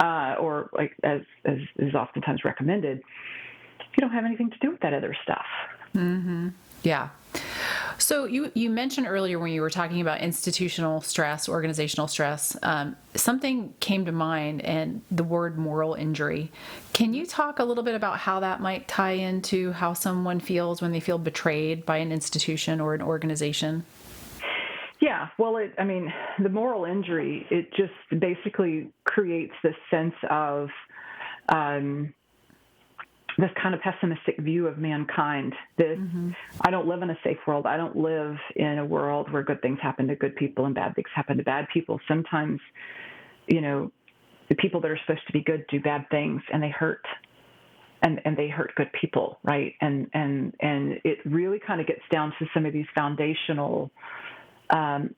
[0.02, 3.02] uh, or like as, as is oftentimes recommended,
[3.80, 5.46] you don't have anything to do with that other stuff.
[5.96, 6.50] Mm-hmm.
[6.84, 7.10] Yeah.
[7.98, 12.96] So you you mentioned earlier when you were talking about institutional stress, organizational stress, um,
[13.16, 16.52] something came to mind, and the word moral injury.
[16.94, 20.82] Can you talk a little bit about how that might tie into how someone feels
[20.82, 23.84] when they feel betrayed by an institution or an organization?
[25.08, 26.12] Yeah, well, it, I mean,
[26.44, 30.68] the moral injury, it just basically creates this sense of
[31.48, 32.14] um,
[33.38, 35.54] this kind of pessimistic view of mankind.
[35.78, 36.32] That mm-hmm.
[36.60, 37.66] I don't live in a safe world.
[37.66, 40.94] I don't live in a world where good things happen to good people and bad
[40.94, 42.02] things happen to bad people.
[42.06, 42.60] Sometimes,
[43.48, 43.90] you know,
[44.50, 47.06] the people that are supposed to be good do bad things and they hurt
[48.02, 52.04] and and they hurt good people right and and and it really kind of gets
[52.12, 53.90] down to some of these foundational
[54.70, 55.14] um,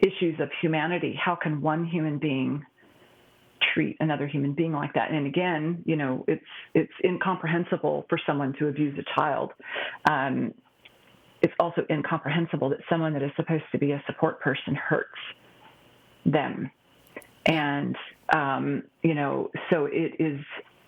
[0.00, 1.18] issues of humanity.
[1.22, 2.64] How can one human being
[3.74, 5.10] treat another human being like that?
[5.10, 6.44] And again, you know, it's
[6.74, 9.52] it's incomprehensible for someone to abuse a child.
[10.08, 10.54] Um,
[11.42, 15.08] it's also incomprehensible that someone that is supposed to be a support person hurts
[16.26, 16.70] them.
[17.46, 17.96] And
[18.34, 20.40] um, you know, so it is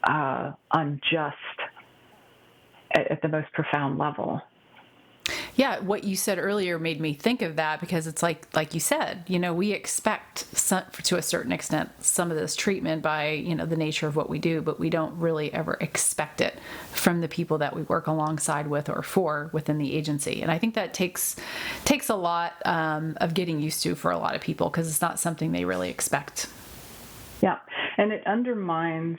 [0.04, 1.36] uh, unjust
[2.94, 4.40] at, at the most profound level.
[5.54, 8.80] Yeah, what you said earlier made me think of that because it's like like you
[8.80, 13.30] said, you know, we expect some, to a certain extent some of this treatment by,
[13.30, 16.58] you know, the nature of what we do, but we don't really ever expect it
[16.92, 20.40] from the people that we work alongside with or for within the agency.
[20.40, 21.36] And I think that takes
[21.84, 25.02] takes a lot um, of getting used to for a lot of people because it's
[25.02, 26.46] not something they really expect.
[27.42, 27.58] Yeah,
[27.98, 29.18] and it undermines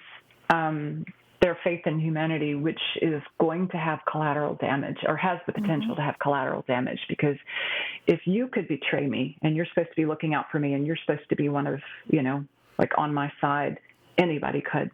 [0.50, 1.06] um,
[1.44, 5.90] their faith in humanity, which is going to have collateral damage or has the potential
[5.90, 5.96] mm-hmm.
[5.96, 7.00] to have collateral damage.
[7.10, 7.36] Because
[8.08, 10.88] if you could betray me and you're supposed to be looking out for me and
[10.88, 12.46] you're supposed to be one of, you know,
[12.80, 13.78] like on my side,
[14.18, 14.90] anybody could.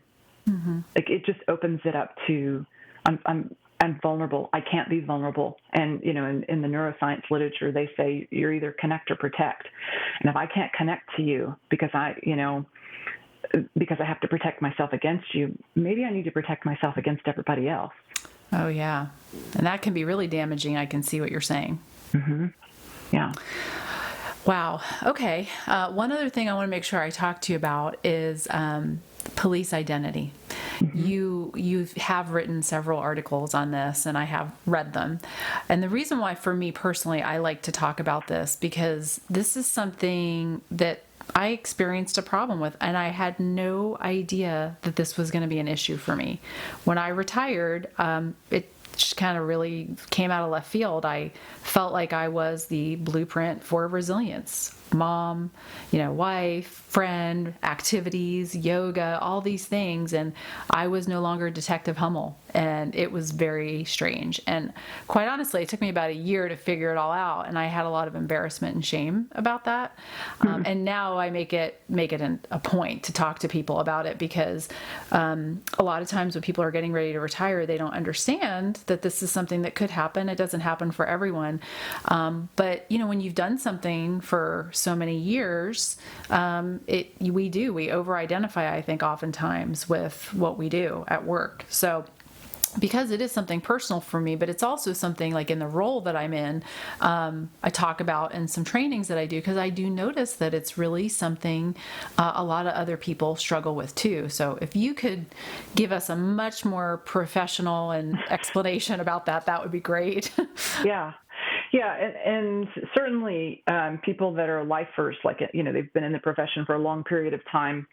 [0.47, 0.79] Mm-hmm.
[0.95, 2.65] Like it just opens it up to,
[3.05, 4.49] I'm, I'm, I'm vulnerable.
[4.51, 5.57] I can't be vulnerable.
[5.73, 9.67] And, you know, in, in the neuroscience literature, they say you're either connect or protect.
[10.19, 12.65] And if I can't connect to you because I, you know,
[13.77, 17.27] because I have to protect myself against you, maybe I need to protect myself against
[17.27, 17.93] everybody else.
[18.51, 19.07] Oh, yeah.
[19.55, 20.77] And that can be really damaging.
[20.77, 21.79] I can see what you're saying.
[22.13, 22.47] Mm-hmm.
[23.11, 23.33] Yeah.
[24.45, 24.81] Wow.
[25.03, 25.47] Okay.
[25.67, 28.47] Uh, one other thing I want to make sure I talk to you about is
[28.49, 29.01] um,
[29.35, 30.31] police identity.
[30.79, 31.05] Mm-hmm.
[31.05, 35.19] You you have written several articles on this, and I have read them.
[35.67, 39.57] And the reason why, for me personally, I like to talk about this because this
[39.57, 41.03] is something that
[41.35, 45.47] I experienced a problem with, and I had no idea that this was going to
[45.47, 46.39] be an issue for me.
[46.85, 51.05] When I retired, um, it just kind of really came out of left field.
[51.05, 55.51] I felt like I was the blueprint for resilience mom,
[55.91, 60.13] you know, wife, friend, activities, yoga, all these things.
[60.13, 60.33] And
[60.69, 62.35] I was no longer Detective Hummell.
[62.53, 64.41] And it was very strange.
[64.47, 64.73] And
[65.07, 67.47] quite honestly, it took me about a year to figure it all out.
[67.47, 69.97] And I had a lot of embarrassment and shame about that.
[70.41, 70.55] Um, mm-hmm.
[70.55, 73.79] Um, and now I make it make it an, a point to talk to people
[73.79, 74.67] about it because
[75.11, 78.79] um, a lot of times when people are getting ready to retire, they don't understand
[78.87, 80.29] that this is something that could happen.
[80.29, 81.61] It doesn't happen for everyone.
[82.05, 85.97] Um, but, you know, when you've done something for so many years,
[86.29, 88.73] um, it we do we over identify.
[88.73, 91.65] I think oftentimes with what we do at work.
[91.69, 92.05] So
[92.77, 96.01] because it is something personal for me, but it's also something like in the role
[96.01, 96.63] that I'm in,
[97.01, 100.53] um, I talk about in some trainings that I do because I do notice that
[100.53, 101.75] it's really something
[102.17, 104.29] uh, a lot of other people struggle with too.
[104.29, 105.25] So if you could
[105.75, 110.31] give us a much more professional and explanation about that, that would be great.
[110.83, 111.13] yeah.
[111.71, 116.13] Yeah, and, and certainly um, people that are lifers, like you know, they've been in
[116.13, 117.87] the profession for a long period of time.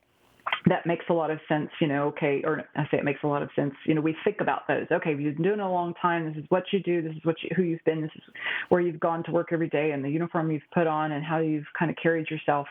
[0.66, 2.08] That makes a lot of sense, you know.
[2.08, 3.74] Okay, or I say it makes a lot of sense.
[3.84, 4.86] You know, we think about those.
[4.90, 6.26] Okay, you've been doing it a long time.
[6.28, 7.02] This is what you do.
[7.02, 8.00] This is what you, who you've been.
[8.00, 8.22] This is
[8.68, 11.38] where you've gone to work every day, and the uniform you've put on, and how
[11.38, 12.66] you've kind of carried yourself.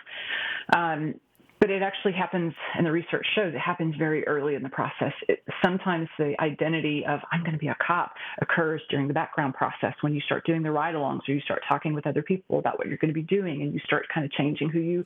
[0.76, 1.16] Um,
[1.60, 5.14] but it actually happens, and the research shows it happens very early in the process.
[5.28, 9.53] It, sometimes the identity of I'm going to be a cop occurs during the background
[9.53, 12.78] process when you start doing the ride-alongs or you start talking with other people about
[12.78, 15.03] what you're going to be doing, and you start kind of changing who you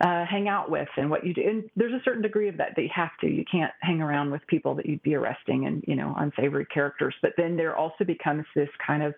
[0.00, 1.42] uh, hang out with and what you do.
[1.46, 3.26] And there's a certain degree of that that you have to.
[3.26, 7.14] You can't hang around with people that you'd be arresting and you know unsavory characters.
[7.22, 9.14] But then there also becomes this kind of,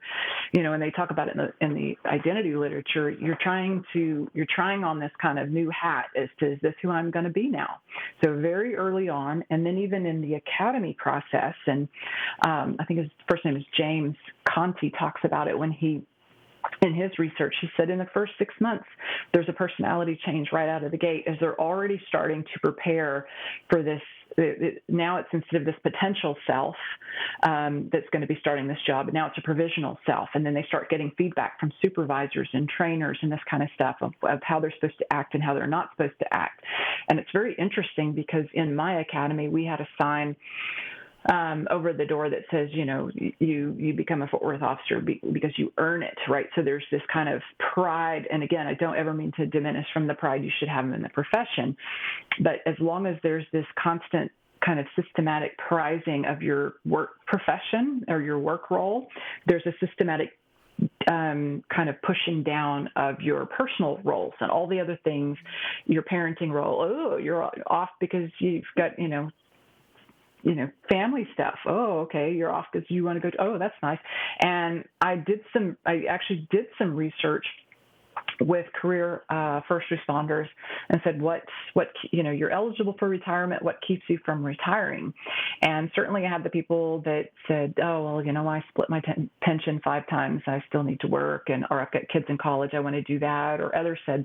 [0.53, 3.11] you know, and they talk about it in the in the identity literature.
[3.11, 6.91] You're trying to you're trying on this kind of new hat as to this who
[6.91, 7.81] I'm going to be now.
[8.23, 11.89] So very early on, and then even in the academy process, and
[12.47, 14.17] um, I think his first name is James
[14.49, 16.03] Conti talks about it when he
[16.83, 18.85] in his research, he said in the first six months,
[19.33, 23.27] there's a personality change right out of the gate as they're already starting to prepare
[23.71, 24.03] for this
[24.89, 26.77] now it's instead of this potential self
[27.43, 30.29] um, that's going to be starting this job, now it's a provisional self.
[30.35, 33.97] And then they start getting feedback from supervisors and trainers and this kind of stuff
[34.01, 36.65] of, of how they're supposed to act and how they're not supposed to act.
[37.09, 40.37] And it's very interesting because in my academy, we had a sign
[41.29, 45.01] um, over the door that says, you know, you you become a Fort Worth officer
[45.01, 46.47] be, because you earn it, right?
[46.55, 47.43] So there's this kind of
[47.75, 50.85] pride, and again, I don't ever mean to diminish from the pride you should have
[50.87, 51.77] in the profession,
[52.43, 54.33] but as long as there's this constant
[54.65, 59.09] kind of systematic prizing of your work profession or your work role,
[59.47, 60.31] there's a systematic
[61.11, 65.37] um, kind of pushing down of your personal roles and all the other things,
[65.87, 66.81] your parenting role.
[66.81, 69.31] Oh, you're off because you've got, you know,
[70.43, 71.57] you know, family stuff.
[71.67, 73.31] Oh, okay, you're off because you want to go.
[73.31, 73.99] To, oh, that's nice.
[74.41, 75.77] And I did some.
[75.87, 77.45] I actually did some research
[78.41, 80.47] with career uh, first responders
[80.89, 81.43] and said what
[81.75, 85.13] what you know you're eligible for retirement what keeps you from retiring
[85.63, 89.01] and certainly i had the people that said oh well you know i split my
[89.01, 92.39] ten- pension five times i still need to work and or i've got kids in
[92.39, 94.25] college i want to do that or others said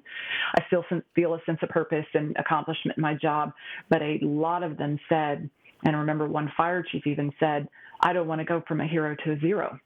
[0.58, 0.84] i still
[1.16, 3.52] feel a sense of purpose and accomplishment in my job
[3.90, 5.50] but a lot of them said
[5.84, 7.68] and I remember one fire chief even said,
[8.02, 9.80] I don't want to go from a hero to a zero.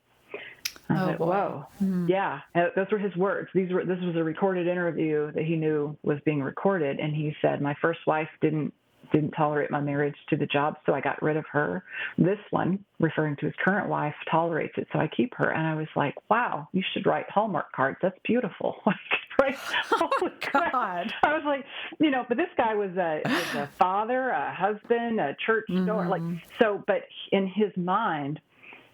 [0.89, 2.07] I was Oh, like, whoa, Mhm.
[2.07, 3.49] yeah, uh, those were his words.
[3.53, 7.35] These were this was a recorded interview that he knew was being recorded, and he
[7.41, 8.73] said, "My first wife didn't
[9.11, 11.83] didn't tolerate my marriage to the job, so I got rid of her.
[12.17, 15.75] This one, referring to his current wife, tolerates it, so I keep her." And I
[15.75, 17.97] was like, "Wow, you should write Hallmark cards.
[18.01, 18.75] That's beautiful."
[19.41, 19.55] right?
[19.89, 20.71] Holy crap.
[20.71, 21.13] God.
[21.23, 21.63] I was like,
[21.99, 26.07] you know, but this guy was a, was a father, a husband, a church door,
[26.07, 26.41] like Mhm.
[26.59, 26.83] so.
[26.87, 28.39] But in his mind,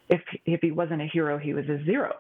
[0.10, 2.16] if if he wasn't a hero, he was a zero.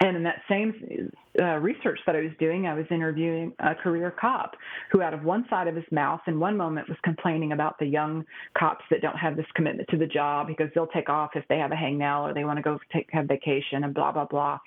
[0.00, 1.10] And in that same
[1.40, 4.54] uh, research that I was doing, I was interviewing a career cop
[4.90, 7.86] who, out of one side of his mouth, in one moment was complaining about the
[7.86, 8.24] young
[8.58, 11.58] cops that don't have this commitment to the job because they'll take off if they
[11.58, 14.58] have a hangnail or they want to go take have vacation and blah blah blah.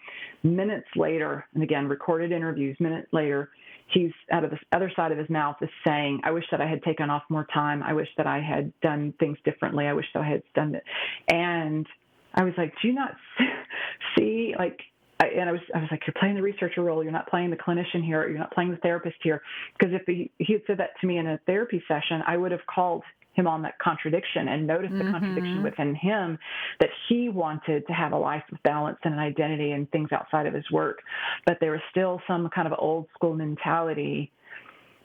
[0.43, 2.78] Minutes later, and again recorded interviews.
[2.80, 3.49] Minutes later,
[3.93, 6.68] he's out of the other side of his mouth is saying, "I wish that I
[6.68, 7.84] had taken off more time.
[7.84, 9.88] I wish that I had done things differently.
[9.88, 10.84] I wish that I had done it."
[11.32, 11.86] And
[12.34, 13.15] I was like, "Do you not
[14.18, 14.80] see like?"
[15.20, 17.03] I, and I was, I was like, "You're playing the researcher role.
[17.03, 18.28] You're not playing the clinician here.
[18.28, 19.41] You're not playing the therapist here."
[19.78, 22.51] Because if he, he had said that to me in a therapy session, I would
[22.51, 23.03] have called
[23.34, 25.63] him on that contradiction and noticed the contradiction Mhm.
[25.63, 26.39] within him
[26.80, 30.47] that he wanted to have a life of balance and an identity and things outside
[30.47, 31.03] of his work,
[31.45, 34.32] but there was still some kind of old school mentality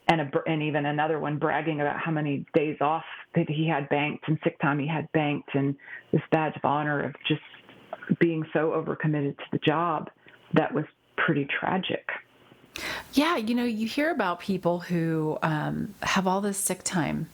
[0.08, 3.04] and a, and even another one bragging about how many days off
[3.34, 5.76] that he had banked and sick time he had banked and
[6.10, 7.42] this badge of honor of just
[8.18, 10.10] being so overcommitted to the job
[10.54, 10.84] that was
[11.16, 12.08] pretty tragic.
[13.12, 17.28] Yeah, you know, you hear about people who um, have all this sick time.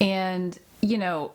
[0.00, 1.32] And, you know,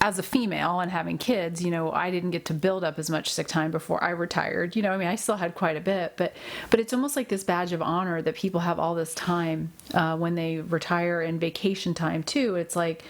[0.00, 3.08] as a female and having kids, you know, I didn't get to build up as
[3.08, 4.74] much sick time before I retired.
[4.74, 6.34] You know, I mean, I still had quite a bit, but
[6.70, 10.16] but it's almost like this badge of honor that people have all this time uh,
[10.16, 12.56] when they retire and vacation time too.
[12.56, 13.04] It's like,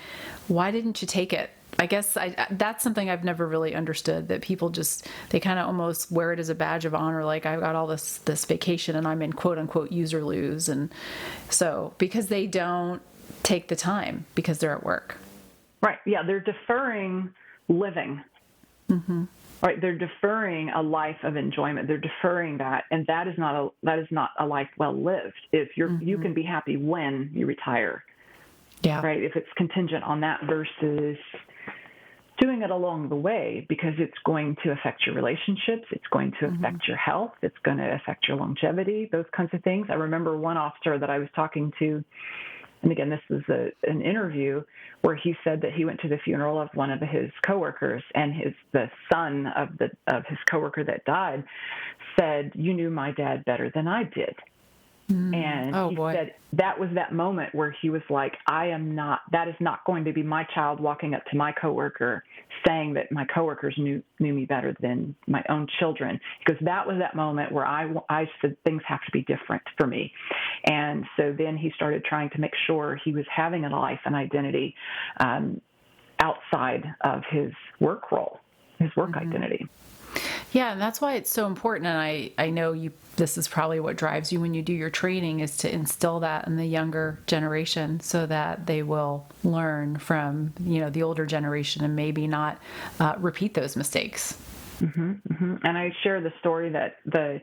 [0.48, 1.48] why didn't you take it?
[1.78, 4.28] I guess I, that's something I've never really understood.
[4.28, 7.46] That people just they kind of almost wear it as a badge of honor, like
[7.46, 10.92] I've got all this this vacation and I'm in quote unquote use or lose, and
[11.48, 13.00] so because they don't
[13.42, 15.16] take the time because they're at work.
[15.80, 15.98] Right.
[16.06, 17.30] Yeah, they're deferring
[17.68, 18.22] living.
[18.88, 19.24] Mm-hmm.
[19.62, 19.80] Right.
[19.80, 21.86] They're deferring a life of enjoyment.
[21.86, 25.34] They're deferring that, and that is not a that is not a life well lived.
[25.52, 26.22] If you're you mm-hmm.
[26.22, 28.04] can be happy when you retire,
[28.82, 29.00] Yeah.
[29.00, 29.22] right?
[29.22, 31.16] If it's contingent on that versus
[32.40, 36.46] doing it along the way because it's going to affect your relationships, it's going to
[36.46, 36.64] mm-hmm.
[36.64, 39.86] affect your health, it's going to affect your longevity, those kinds of things.
[39.90, 42.04] I remember one officer that I was talking to
[42.82, 44.62] and again, this was a, an interview
[45.02, 48.34] where he said that he went to the funeral of one of his coworkers, and
[48.34, 51.44] his the son of the of his coworker that died
[52.18, 54.34] said, "You knew my dad better than I did."
[55.34, 56.12] And Oh, he boy.
[56.12, 59.80] said that was that moment where he was like, I am not, that is not
[59.86, 62.22] going to be my child walking up to my coworker
[62.66, 66.20] saying that my coworkers knew, knew me better than my own children.
[66.44, 69.86] Because that was that moment where I, I said things have to be different for
[69.86, 70.12] me.
[70.66, 74.14] And so then he started trying to make sure he was having a life and
[74.14, 74.74] identity
[75.18, 75.60] um,
[76.20, 78.38] outside of his work role,
[78.78, 79.32] his work Mm-hmm.
[79.32, 79.66] identity.
[80.52, 81.86] Yeah, and that's why it's so important.
[81.86, 82.92] And I, I know you.
[83.16, 86.46] This is probably what drives you when you do your training is to instill that
[86.46, 91.84] in the younger generation, so that they will learn from you know the older generation
[91.84, 92.58] and maybe not
[93.00, 94.38] uh, repeat those mistakes.
[94.78, 95.12] hmm
[95.62, 97.40] And I share the story that the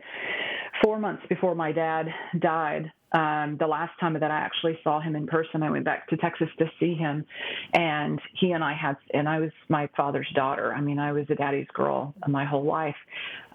[0.83, 2.07] four months before my dad
[2.39, 6.07] died, um, the last time that I actually saw him in person, I went back
[6.09, 7.25] to Texas to see him,
[7.73, 10.73] and he and I had, and I was my father's daughter.
[10.73, 12.95] I mean, I was a daddy's girl my whole life.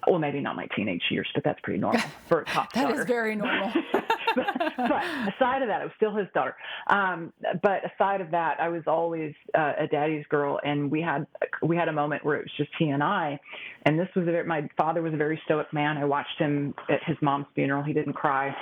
[0.06, 3.00] Well, maybe not my teenage years, but that's pretty normal for a top That daughter
[3.00, 3.72] is very normal.
[4.36, 6.54] but aside of that, I was still his daughter.
[6.88, 7.32] Um,
[7.62, 11.26] but aside of that, I was always uh, a daddy's girl, and we had
[11.62, 13.40] we had a moment where it was just he and I.
[13.86, 15.96] And this was a very, my father was a very stoic man.
[15.96, 17.82] I watched him at his mom's funeral.
[17.82, 18.54] He didn't cry.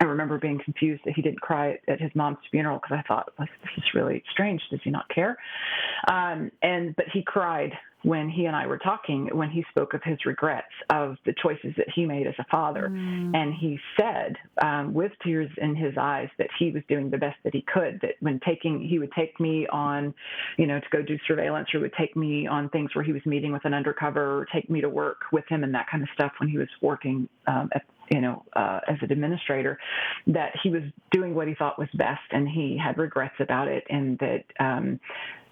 [0.00, 3.32] I remember being confused that he didn't cry at his mom's funeral because I thought
[3.38, 4.62] this is really strange.
[4.70, 5.36] Does he not care?
[6.10, 7.72] Um, and but he cried
[8.02, 11.74] when he and I were talking when he spoke of his regrets of the choices
[11.76, 16.28] that he made as a father, and he said um, with tears in his eyes
[16.38, 17.98] that he was doing the best that he could.
[18.02, 20.14] That when taking he would take me on,
[20.58, 23.24] you know, to go do surveillance, or would take me on things where he was
[23.26, 26.08] meeting with an undercover, or take me to work with him and that kind of
[26.14, 29.78] stuff when he was working um, at you know, uh, as an administrator,
[30.26, 33.84] that he was doing what he thought was best, and he had regrets about it,
[33.88, 35.00] and that um,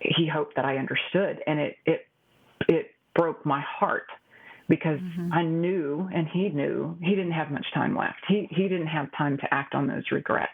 [0.01, 2.07] he hoped that I understood, and it it
[2.69, 4.07] it broke my heart
[4.69, 4.99] because
[5.33, 8.19] I knew, and he knew, he didn't have much time left.
[8.29, 10.51] He he didn't have time to act on those regrets,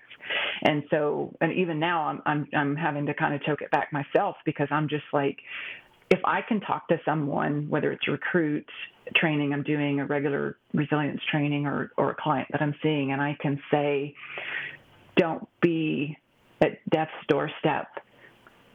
[0.63, 3.93] and so, and even now, I'm I'm I'm having to kind of choke it back
[3.93, 5.39] myself because I'm just like
[6.13, 8.67] if I can talk to someone, whether it's recruit
[9.17, 13.21] training I'm doing, a regular resilience training, or, or a client that I'm seeing, and
[13.21, 14.15] I can say,
[15.17, 16.19] don't be
[16.61, 17.89] at death's doorstep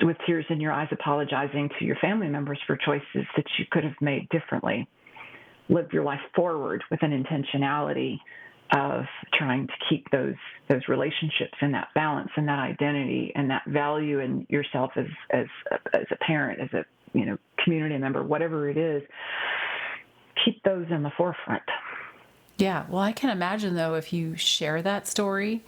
[0.02, 3.84] with tears in your eyes apologizing to your family members for choices that you could
[3.84, 4.88] have made differently.
[5.70, 8.18] Live your life forward with an intentionality
[8.74, 10.36] of trying to keep those
[10.70, 15.46] those relationships and that balance and that identity and that value in yourself as as
[15.94, 16.84] as a parent, as a
[17.14, 19.04] you know community member, whatever it is.
[20.46, 21.64] Keep those in the forefront.
[22.58, 25.64] Yeah, well, I can imagine though if you share that story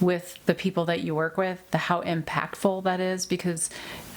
[0.00, 3.70] with the people that you work with, the how impactful that is because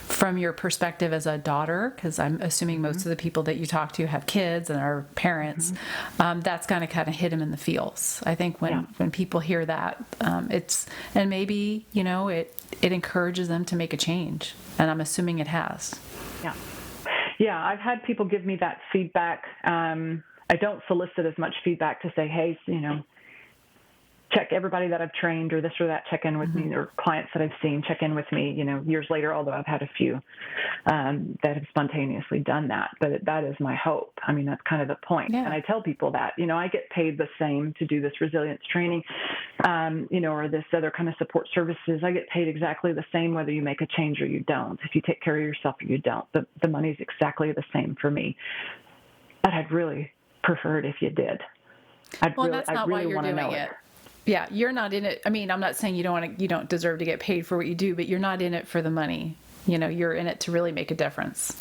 [0.08, 3.10] from your perspective as a daughter, because I'm assuming most mm-hmm.
[3.10, 6.22] of the people that you talk to have kids and are parents, mm-hmm.
[6.22, 8.24] um, that's going to kind of hit them in the feels.
[8.26, 8.84] I think when, yeah.
[8.98, 13.76] when people hear that, um, it's and maybe you know it it encourages them to
[13.76, 16.00] make a change, and I'm assuming it has.
[16.44, 16.56] Yeah,
[17.40, 17.66] yeah.
[17.66, 19.44] I've had people give me that feedback.
[19.64, 23.04] Um, I don't solicit as much feedback to say, hey, you know,
[24.32, 26.70] check everybody that I've trained or this or that check in with mm-hmm.
[26.70, 29.52] me or clients that I've seen check in with me, you know, years later, although
[29.52, 30.22] I've had a few
[30.86, 32.90] um, that have spontaneously done that.
[33.00, 34.14] But that is my hope.
[34.24, 35.32] I mean, that's kind of the point.
[35.32, 35.46] Yeah.
[35.46, 38.12] And I tell people that, you know, I get paid the same to do this
[38.20, 39.04] resilience training,
[39.64, 42.02] um, you know, or this other kind of support services.
[42.04, 44.80] I get paid exactly the same whether you make a change or you don't.
[44.84, 47.96] If you take care of yourself or you don't, the, the money's exactly the same
[48.02, 48.36] for me.
[49.42, 50.12] But I'd really
[50.44, 51.42] prefer it if you did.
[52.22, 53.64] I'd well, really, that's not really why you're doing it.
[53.64, 53.70] it
[54.28, 56.48] yeah you're not in it i mean i'm not saying you don't want to you
[56.48, 58.82] don't deserve to get paid for what you do but you're not in it for
[58.82, 61.58] the money you know you're in it to really make a difference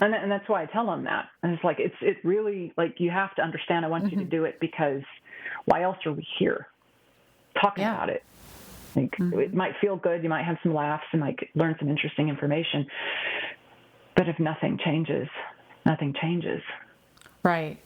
[0.00, 2.94] and, and that's why i tell them that and it's like it's it really like
[2.98, 4.10] you have to understand i want mm-hmm.
[4.10, 4.36] you to mm-hmm.
[4.36, 5.02] do it because
[5.66, 6.66] why else are we here
[7.60, 7.94] talking yeah.
[7.94, 8.22] about it
[8.96, 9.38] like mm-hmm.
[9.38, 12.86] it might feel good you might have some laughs and like learn some interesting information
[14.16, 15.28] but if nothing changes
[15.84, 16.62] nothing changes
[17.42, 17.78] right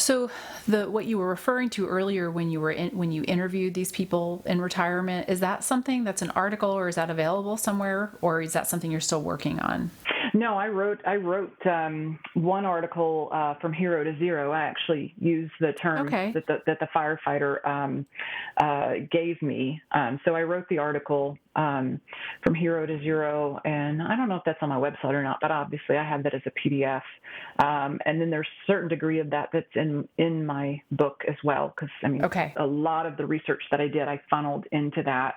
[0.00, 0.30] so
[0.66, 3.92] the what you were referring to earlier when you were in, when you interviewed these
[3.92, 8.42] people in retirement is that something that's an article or is that available somewhere or
[8.42, 9.90] is that something you're still working on?
[10.32, 14.52] No, I wrote I wrote um, one article uh, from hero to zero.
[14.52, 16.32] I actually used the term okay.
[16.32, 18.06] that, the, that the firefighter um,
[18.56, 19.80] uh, gave me.
[19.92, 22.00] Um, so I wrote the article um,
[22.42, 25.38] from hero to zero, and I don't know if that's on my website or not,
[25.40, 27.02] but obviously I have that as a PDF.
[27.58, 31.36] Um, and then there's a certain degree of that that's in in my book as
[31.42, 32.54] well, because I mean, okay.
[32.56, 35.36] a lot of the research that I did I funneled into that.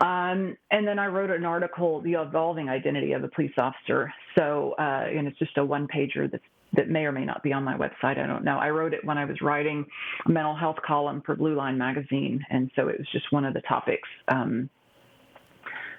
[0.00, 4.12] Um, and then I wrote an article, The Evolving Identity of a Police Officer.
[4.36, 6.44] So, uh, and it's just a one pager that's
[6.76, 8.18] that may or may not be on my website.
[8.18, 8.58] I don't know.
[8.58, 9.86] I wrote it when I was writing
[10.26, 13.54] a mental health column for Blue Line magazine, and so it was just one of
[13.54, 14.68] the topics um,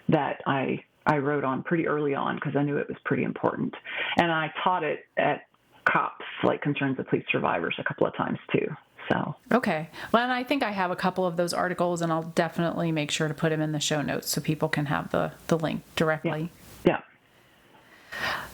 [0.09, 3.73] that I I wrote on pretty early on because I knew it was pretty important,
[4.17, 5.47] and I taught it at
[5.85, 8.67] COPS, like Concerns of Police Survivors, a couple of times too.
[9.11, 12.23] So okay, well, and I think I have a couple of those articles, and I'll
[12.23, 15.31] definitely make sure to put them in the show notes so people can have the
[15.47, 16.41] the link directly.
[16.41, 16.64] Yeah.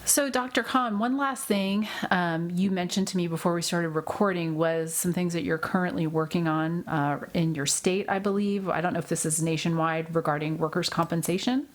[0.03, 0.64] So, Dr.
[0.64, 5.14] Conn, one last thing um, you mentioned to me before we started recording was some
[5.14, 8.68] things that you're currently working on uh, in your state, I believe.
[8.68, 11.68] I don't know if this is nationwide regarding workers' compensation.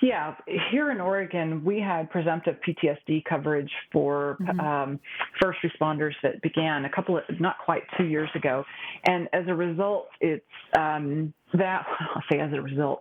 [0.00, 0.34] Yeah,
[0.70, 4.60] here in Oregon, we had presumptive PTSD coverage for mm-hmm.
[4.60, 5.00] um,
[5.40, 8.64] first responders that began a couple of, not quite two years ago.
[9.04, 10.44] And as a result, it's
[10.78, 11.84] um, that,
[12.14, 13.00] I'll say as a result,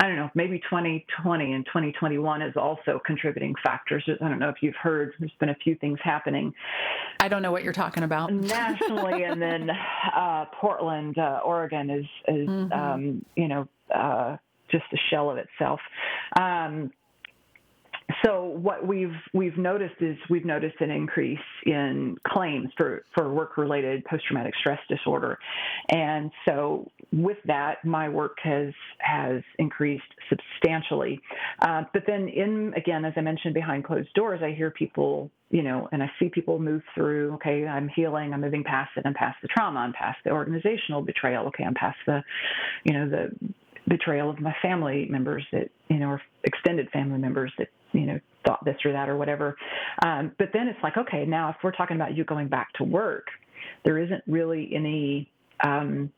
[0.00, 4.08] I don't know, maybe 2020 and 2021 is also contributing factors.
[4.08, 6.54] I don't know if you've heard, there's been a few things happening.
[7.20, 8.32] I don't know what you're talking about.
[8.32, 12.72] nationally, and then uh, Portland, uh, Oregon is, is mm-hmm.
[12.72, 14.36] um, you know, uh,
[14.70, 15.80] just a shell of itself.
[16.38, 16.92] Um,
[18.24, 23.58] so what we've we've noticed is we've noticed an increase in claims for for work
[23.58, 25.38] related post traumatic stress disorder,
[25.90, 31.20] and so with that, my work has has increased substantially.
[31.60, 35.62] Uh, but then, in again, as I mentioned, behind closed doors, I hear people, you
[35.62, 37.34] know, and I see people move through.
[37.34, 38.32] Okay, I'm healing.
[38.32, 39.04] I'm moving past it.
[39.04, 39.80] I'm past the trauma.
[39.80, 41.46] I'm past the organizational betrayal.
[41.48, 42.22] Okay, I'm past the,
[42.84, 43.30] you know, the
[43.88, 48.20] betrayal of my family members that you know or extended family members that you know
[48.46, 49.56] thought this or that or whatever
[50.04, 52.84] um, but then it's like okay now if we're talking about you going back to
[52.84, 53.26] work
[53.84, 55.30] there isn't really any
[55.64, 56.10] um,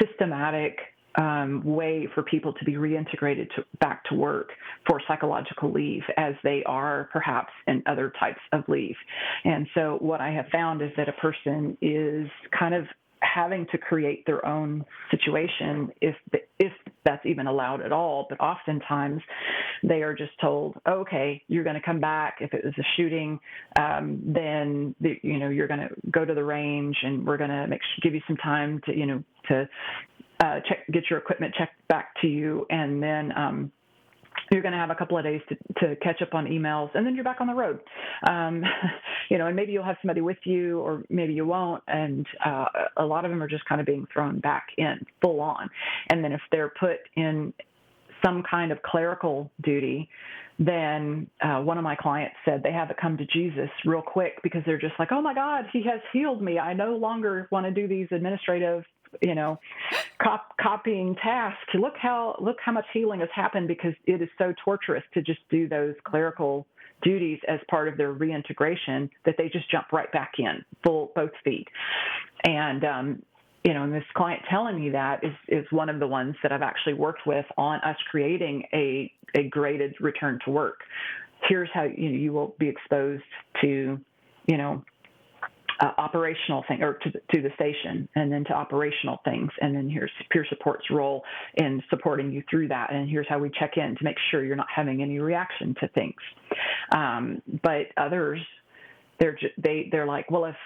[0.00, 0.78] systematic
[1.16, 4.50] um, way for people to be reintegrated to, back to work
[4.86, 8.96] for psychological leave as they are perhaps in other types of leave.
[9.44, 12.28] And so what I have found is that a person is
[12.58, 12.84] kind of
[13.22, 16.14] having to create their own situation if
[16.58, 16.72] if
[17.04, 18.26] that's even allowed at all.
[18.28, 19.22] But oftentimes,
[19.82, 22.36] they are just told, okay, you're going to come back.
[22.40, 23.38] If it was a shooting,
[23.78, 27.50] um, then the, you know you're going to go to the range, and we're going
[27.50, 29.68] to make give you some time to you know to
[30.40, 33.72] uh, check get your equipment checked back to you, and then um,
[34.50, 37.06] you're going to have a couple of days to, to catch up on emails and
[37.06, 37.80] then you're back on the road
[38.28, 38.62] um,
[39.30, 42.66] you know and maybe you'll have somebody with you or maybe you won't and uh,
[42.96, 45.68] a lot of them are just kind of being thrown back in full on
[46.10, 47.52] and then if they're put in
[48.24, 50.08] some kind of clerical duty
[50.58, 54.40] then uh, one of my clients said they have to come to Jesus real quick
[54.42, 56.58] because they're just like, oh my God, he has healed me.
[56.58, 58.82] I no longer want to do these administrative
[59.22, 59.58] you know,
[60.22, 61.74] cop, copying tasks.
[61.74, 65.40] Look how look how much healing has happened because it is so torturous to just
[65.50, 66.66] do those clerical
[67.02, 71.30] duties as part of their reintegration that they just jump right back in full both
[71.44, 71.68] feet.
[72.44, 73.22] And um,
[73.64, 76.52] you know, and this client telling me that is is one of the ones that
[76.52, 80.80] I've actually worked with on us creating a a graded return to work.
[81.48, 83.24] Here's how you know, you will be exposed
[83.60, 83.98] to,
[84.46, 84.84] you know,
[85.80, 89.50] uh, operational thing or to, to the station and then to operational things.
[89.60, 91.22] And then here's peer support's role
[91.54, 92.92] in supporting you through that.
[92.92, 95.88] And here's how we check in to make sure you're not having any reaction to
[95.88, 96.14] things.
[96.94, 98.40] Um, but others
[99.18, 100.56] they're they they're like well if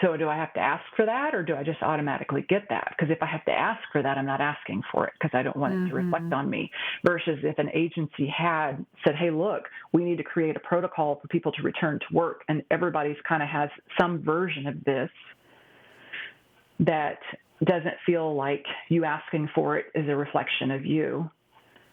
[0.00, 2.88] so do I have to ask for that or do I just automatically get that?
[2.90, 5.42] Because if I have to ask for that, I'm not asking for it because I
[5.42, 5.86] don't want mm-hmm.
[5.86, 6.34] it to reflect mm-hmm.
[6.34, 6.70] on me.
[7.04, 11.28] Versus if an agency had said, hey, look, we need to create a protocol for
[11.28, 15.10] people to return to work, and everybody's kind of has some version of this
[16.80, 17.18] that
[17.64, 21.30] doesn't feel like you asking for it is a reflection of you,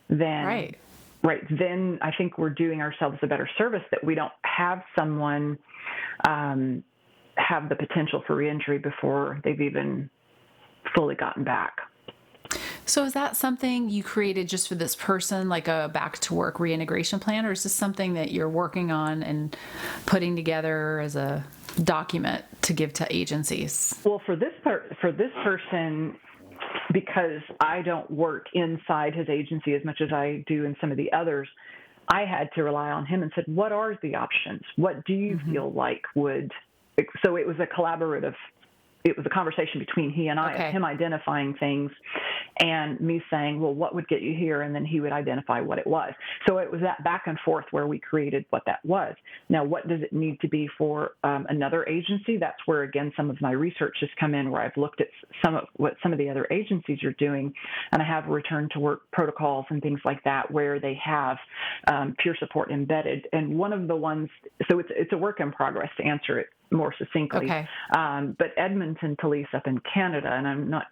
[0.10, 0.46] then.
[0.46, 0.78] Right.
[1.24, 1.44] Right.
[1.52, 5.60] Then I think we're doing ourselves a better service that we don't have someone
[6.28, 6.84] um,
[7.48, 10.10] have the potential for reentry before they've even
[10.96, 11.78] fully gotten back.
[12.86, 16.60] So is that something you created just for this person, like a back to work
[16.60, 19.56] reintegration plan, or is this something that you're working on and
[20.06, 21.46] putting together as a
[21.84, 23.98] document to give to agencies?
[24.04, 26.18] Well, for this part, for this person,
[26.92, 30.98] because I don't work inside his agency as much as I do in some of
[30.98, 31.48] the others,
[32.10, 34.64] I had to rely on him and said, "What are the options?
[34.76, 35.52] What do you mm-hmm.
[35.52, 36.52] feel like would
[37.24, 38.36] so it was a collaborative
[39.04, 40.72] it was a conversation between he and I, okay.
[40.72, 41.92] him identifying things
[42.60, 44.62] and me saying, well, what would get you here?
[44.62, 46.14] And then he would identify what it was.
[46.48, 49.16] So it was that back and forth where we created what that was.
[49.50, 52.38] Now, what does it need to be for um, another agency?
[52.38, 55.08] That's where, again, some of my research has come in where I've looked at
[55.44, 57.54] some of what some of the other agencies are doing.
[57.92, 61.38] And I have return to work protocols and things like that where they have
[61.88, 63.28] um, peer support embedded.
[63.34, 64.30] And one of the ones,
[64.70, 67.46] so it's, it's a work in progress to answer it more succinctly.
[67.46, 67.68] Okay.
[67.96, 70.86] Um, but Edmonton Police up in Canada, and I'm not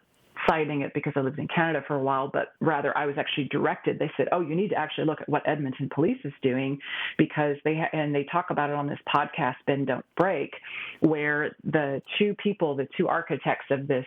[0.48, 3.50] citing it because I lived in Canada for a while, but rather I was actually
[3.52, 4.00] directed.
[4.00, 6.80] They said, "Oh, you need to actually look at what Edmonton Police is doing
[7.18, 10.54] because they ha- and they talk about it on this podcast, Bend Don't Break,
[11.02, 14.06] where the two people, the two architects of this."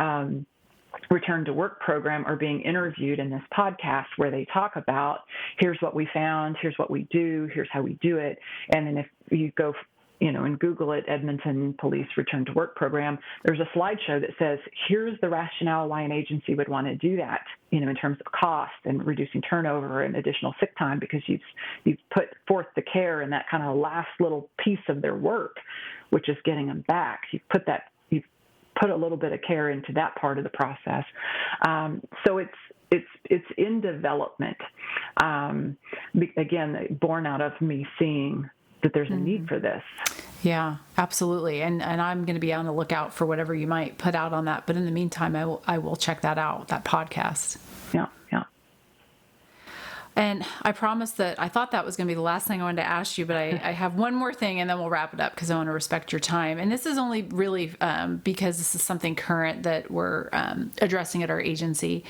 [0.00, 0.46] Um,
[1.10, 5.20] return to work program are being interviewed in this podcast where they talk about
[5.58, 8.38] here's what we found, here's what we do, here's how we do it.
[8.74, 9.72] And then if you go
[10.20, 14.30] you know, and Google it, Edmonton Police Return to Work Program, there's a slideshow that
[14.38, 17.40] says, here's the rationale why an agency would want to do that,
[17.70, 21.40] you know, in terms of cost and reducing turnover and additional sick time because you've,
[21.84, 25.56] you've put forth the care in that kind of last little piece of their work,
[26.10, 27.22] which is getting them back.
[27.32, 28.24] You've put that, you've
[28.78, 31.04] put a little bit of care into that part of the process.
[31.66, 32.50] Um, so it's,
[32.92, 34.56] it's it's in development.
[35.22, 35.76] Um,
[36.36, 38.50] again, born out of me seeing
[38.82, 39.24] that there's a mm-hmm.
[39.24, 39.82] need for this.
[40.42, 41.62] Yeah, absolutely.
[41.62, 44.32] And and I'm going to be on the lookout for whatever you might put out
[44.32, 44.66] on that.
[44.66, 47.58] But in the meantime, I will I will check that out, that podcast.
[47.92, 48.06] Yeah.
[50.16, 52.64] And I promised that I thought that was going to be the last thing I
[52.64, 55.14] wanted to ask you, but I, I have one more thing and then we'll wrap
[55.14, 56.58] it up because I want to respect your time.
[56.58, 61.22] And this is only really um, because this is something current that we're um, addressing
[61.22, 62.04] at our agency.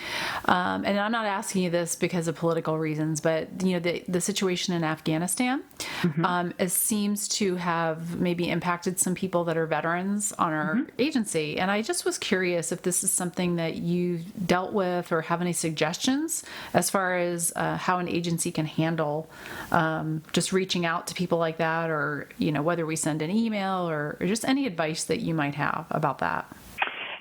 [0.46, 4.02] Um, and I'm not asking you this because of political reasons, but you know the
[4.08, 6.24] the situation in Afghanistan mm-hmm.
[6.24, 10.90] Um, seems to have maybe impacted some people that are veterans on our mm-hmm.
[10.98, 11.58] agency.
[11.58, 15.40] And I just was curious if this is something that you dealt with or have
[15.40, 16.44] any suggestions
[16.74, 19.28] as far as uh, how an agency can handle
[19.72, 23.30] um, just reaching out to people like that, or you know whether we send an
[23.30, 26.46] email or, or just any advice that you might have about that.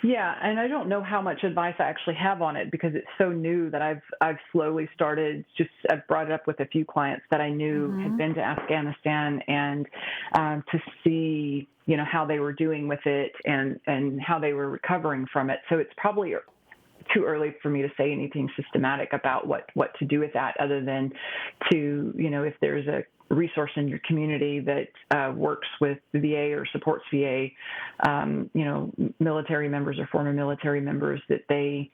[0.04, 3.08] Yeah, and I don't know how much advice I actually have on it because it's
[3.18, 6.86] so new that I've I've slowly started just I've brought it up with a few
[6.86, 8.04] clients that I knew mm-hmm.
[8.04, 9.88] had been to Afghanistan and
[10.36, 14.54] um, to see you know how they were doing with it and and how they
[14.54, 15.62] were recovering from it.
[15.68, 16.36] So it's probably
[17.14, 20.56] too early for me to say anything systematic about what what to do with that,
[20.60, 21.12] other than
[21.72, 26.52] to you know if there's a resource in your community that uh, works with VA
[26.52, 27.48] or supports VA,
[28.08, 31.92] um, you know, military members or former military members, that they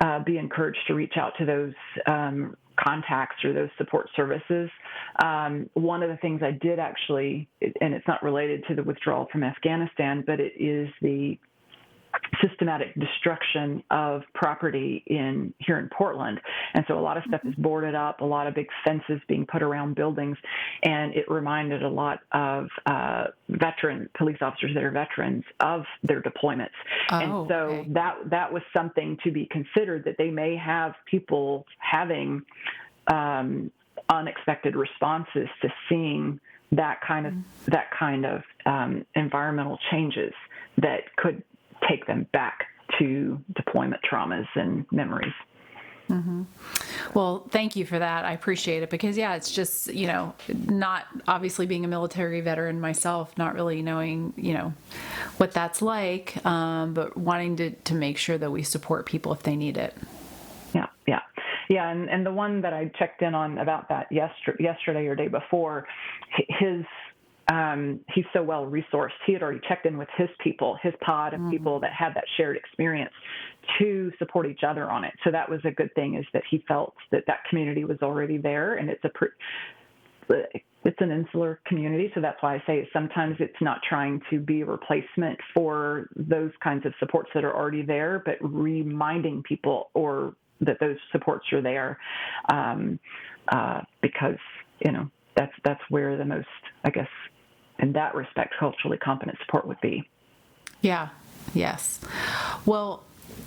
[0.00, 1.72] uh, be encouraged to reach out to those
[2.06, 4.70] um, contacts or those support services.
[5.22, 7.48] Um, one of the things I did actually,
[7.80, 11.38] and it's not related to the withdrawal from Afghanistan, but it is the
[12.42, 16.40] systematic destruction of property in here in Portland.
[16.74, 19.46] And so a lot of stuff is boarded up, a lot of big fences being
[19.46, 20.36] put around buildings,
[20.82, 26.22] and it reminded a lot of uh, veteran police officers that are veterans of their
[26.22, 26.68] deployments.
[27.10, 27.88] Oh, and so okay.
[27.90, 32.42] that that was something to be considered that they may have people having
[33.06, 33.70] um,
[34.08, 36.40] unexpected responses to seeing
[36.72, 37.34] that kind of
[37.66, 40.32] that kind of um, environmental changes
[40.76, 41.42] that could
[41.88, 42.66] take them back
[42.98, 45.32] to deployment traumas and memories.
[47.12, 48.24] Well, thank you for that.
[48.24, 52.80] I appreciate it because, yeah, it's just, you know, not obviously being a military veteran
[52.80, 54.72] myself, not really knowing, you know,
[55.36, 59.42] what that's like, um, but wanting to, to make sure that we support people if
[59.42, 59.94] they need it.
[60.74, 61.20] Yeah, yeah,
[61.68, 61.90] yeah.
[61.90, 65.28] And and the one that I checked in on about that yesterday, yesterday or day
[65.28, 65.86] before,
[66.48, 66.84] his
[67.52, 69.10] um, he's so well resourced.
[69.26, 72.24] He had already checked in with his people, his pod of people that had that
[72.36, 73.12] shared experience
[73.78, 75.14] to support each other on it.
[75.24, 78.36] So that was a good thing is that he felt that that community was already
[78.38, 79.28] there, and it's a pre-
[80.84, 84.60] it's an insular community, so that's why I say sometimes it's not trying to be
[84.60, 90.34] a replacement for those kinds of supports that are already there, but reminding people or
[90.60, 91.98] that those supports are there,
[92.52, 92.98] um,
[93.48, 94.38] uh, because
[94.84, 96.46] you know that's that's where the most,
[96.84, 97.08] I guess,
[97.78, 100.08] in that respect, culturally competent support would be.
[100.80, 101.08] Yeah.
[101.54, 102.00] Yes.
[102.66, 103.02] Well,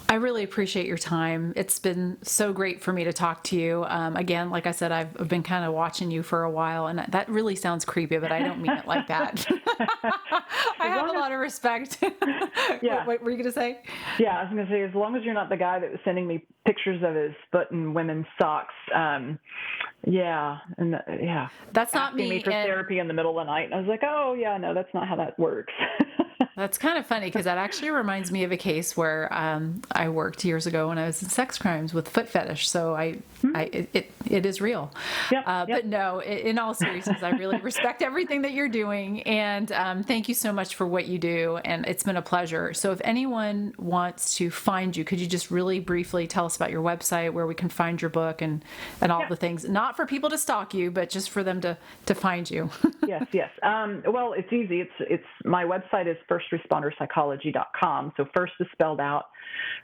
[0.10, 1.54] I really appreciate your time.
[1.56, 3.86] It's been so great for me to talk to you.
[3.88, 6.88] Um, again, like I said, I've, I've been kind of watching you for a while,
[6.88, 9.46] and that really sounds creepy, but I don't mean it like that.
[9.80, 12.04] I have a lot of respect.
[12.82, 13.00] Yeah.
[13.00, 13.82] what, what were you going to say?
[14.18, 16.00] Yeah, I was going to say, as long as you're not the guy that was
[16.04, 19.38] sending me pictures of his butt in women's socks, um,
[20.06, 22.30] yeah, and uh, yeah, That's not me.
[22.30, 24.34] me for and- therapy in the middle of the night, and I was like, oh
[24.40, 25.74] yeah, no, that's not how that works.
[26.62, 30.10] That's kind of funny because that actually reminds me of a case where um, I
[30.10, 32.70] worked years ago when I was in sex crimes with foot fetish.
[32.70, 33.18] So I,
[33.56, 34.92] I it, it, it is real.
[35.32, 35.78] Yep, uh, yep.
[35.80, 40.30] But no, in all seriousness, I really respect everything that you're doing, and um, thank
[40.30, 41.58] you so much for what you do.
[41.66, 42.76] And it's been a pleasure.
[42.76, 46.70] So if anyone wants to find you, could you just really briefly tell us about
[46.70, 48.64] your website, where we can find your book, and
[49.02, 49.68] and all the things?
[49.68, 52.70] Not for people to stalk you, but just for them to to find you.
[53.08, 53.50] yes, yes.
[53.64, 54.82] Um, well, it's easy.
[54.82, 56.18] It's it's my website is
[56.52, 58.14] firstresponderpsychology.com.
[58.18, 59.26] So first is spelled out,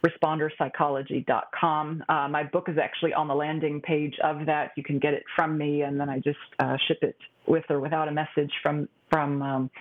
[0.06, 2.04] responderpsychology.com.
[2.10, 4.72] Uh, my book is actually on the landing page of that.
[4.76, 7.16] You can get it from me, and then I just uh, ship it
[7.48, 9.72] with or without a message from from um,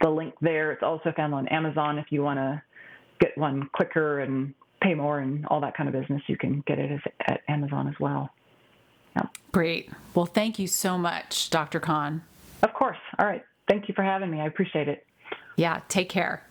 [0.00, 0.70] the link there.
[0.70, 2.62] It's also found on Amazon if you want to
[3.18, 6.22] get one quicker and pay more and all that kind of business.
[6.28, 8.30] You can get it as, at Amazon as well.
[9.56, 9.88] Great.
[10.14, 11.80] Well, thank you so much, Dr.
[11.80, 12.20] Conn.
[12.62, 12.98] Of course.
[13.18, 13.42] All right.
[13.70, 14.38] Thank you for having me.
[14.38, 15.06] I appreciate it.
[15.56, 16.42] Yeah, take care.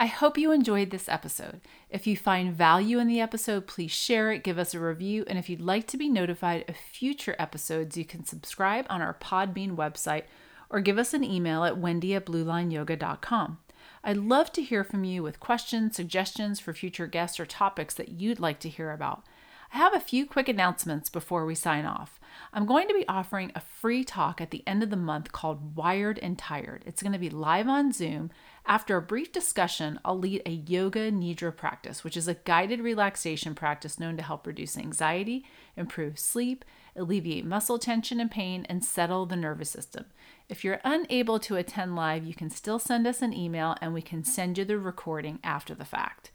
[0.00, 1.60] I hope you enjoyed this episode.
[1.90, 5.38] If you find value in the episode, please share it, give us a review, and
[5.38, 9.74] if you'd like to be notified of future episodes, you can subscribe on our Podbean
[9.74, 10.22] website
[10.70, 13.58] or give us an email at wendy at bluelineyoga.com.
[14.04, 18.10] I'd love to hear from you with questions, suggestions for future guests, or topics that
[18.10, 19.24] you'd like to hear about.
[19.72, 22.18] I have a few quick announcements before we sign off.
[22.52, 25.76] I'm going to be offering a free talk at the end of the month called
[25.76, 26.82] Wired and Tired.
[26.86, 28.30] It's going to be live on Zoom.
[28.64, 33.54] After a brief discussion, I'll lead a yoga nidra practice, which is a guided relaxation
[33.54, 35.44] practice known to help reduce anxiety,
[35.76, 36.64] improve sleep,
[36.96, 40.06] alleviate muscle tension and pain, and settle the nervous system.
[40.48, 44.02] If you're unable to attend live, you can still send us an email and we
[44.02, 46.32] can send you the recording after the fact.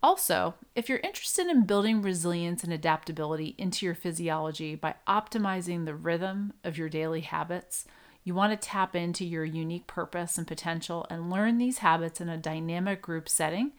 [0.00, 5.94] Also, if you're interested in building resilience and adaptability into your physiology by optimizing the
[5.94, 7.84] rhythm of your daily habits,
[8.22, 12.28] you want to tap into your unique purpose and potential and learn these habits in
[12.28, 13.72] a dynamic group setting,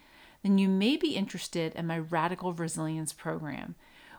[0.44, 3.76] then you may be interested in my Radical Resilience program.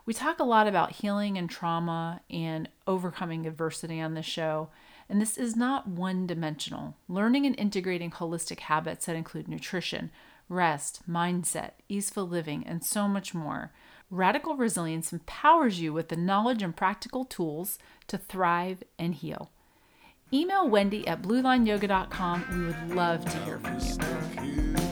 [0.06, 4.70] We talk a lot about healing and trauma and overcoming adversity on this show,
[5.09, 6.97] and this is not one dimensional.
[7.09, 10.10] Learning and integrating holistic habits that include nutrition,
[10.51, 13.72] rest, mindset, easeful living, and so much more.
[14.10, 17.78] Radical Resilience empowers you with the knowledge and practical tools
[18.09, 19.51] to thrive and heal.
[20.32, 22.44] Email Wendy at bluelineyoga.com.
[22.52, 24.89] We would love to hear from you.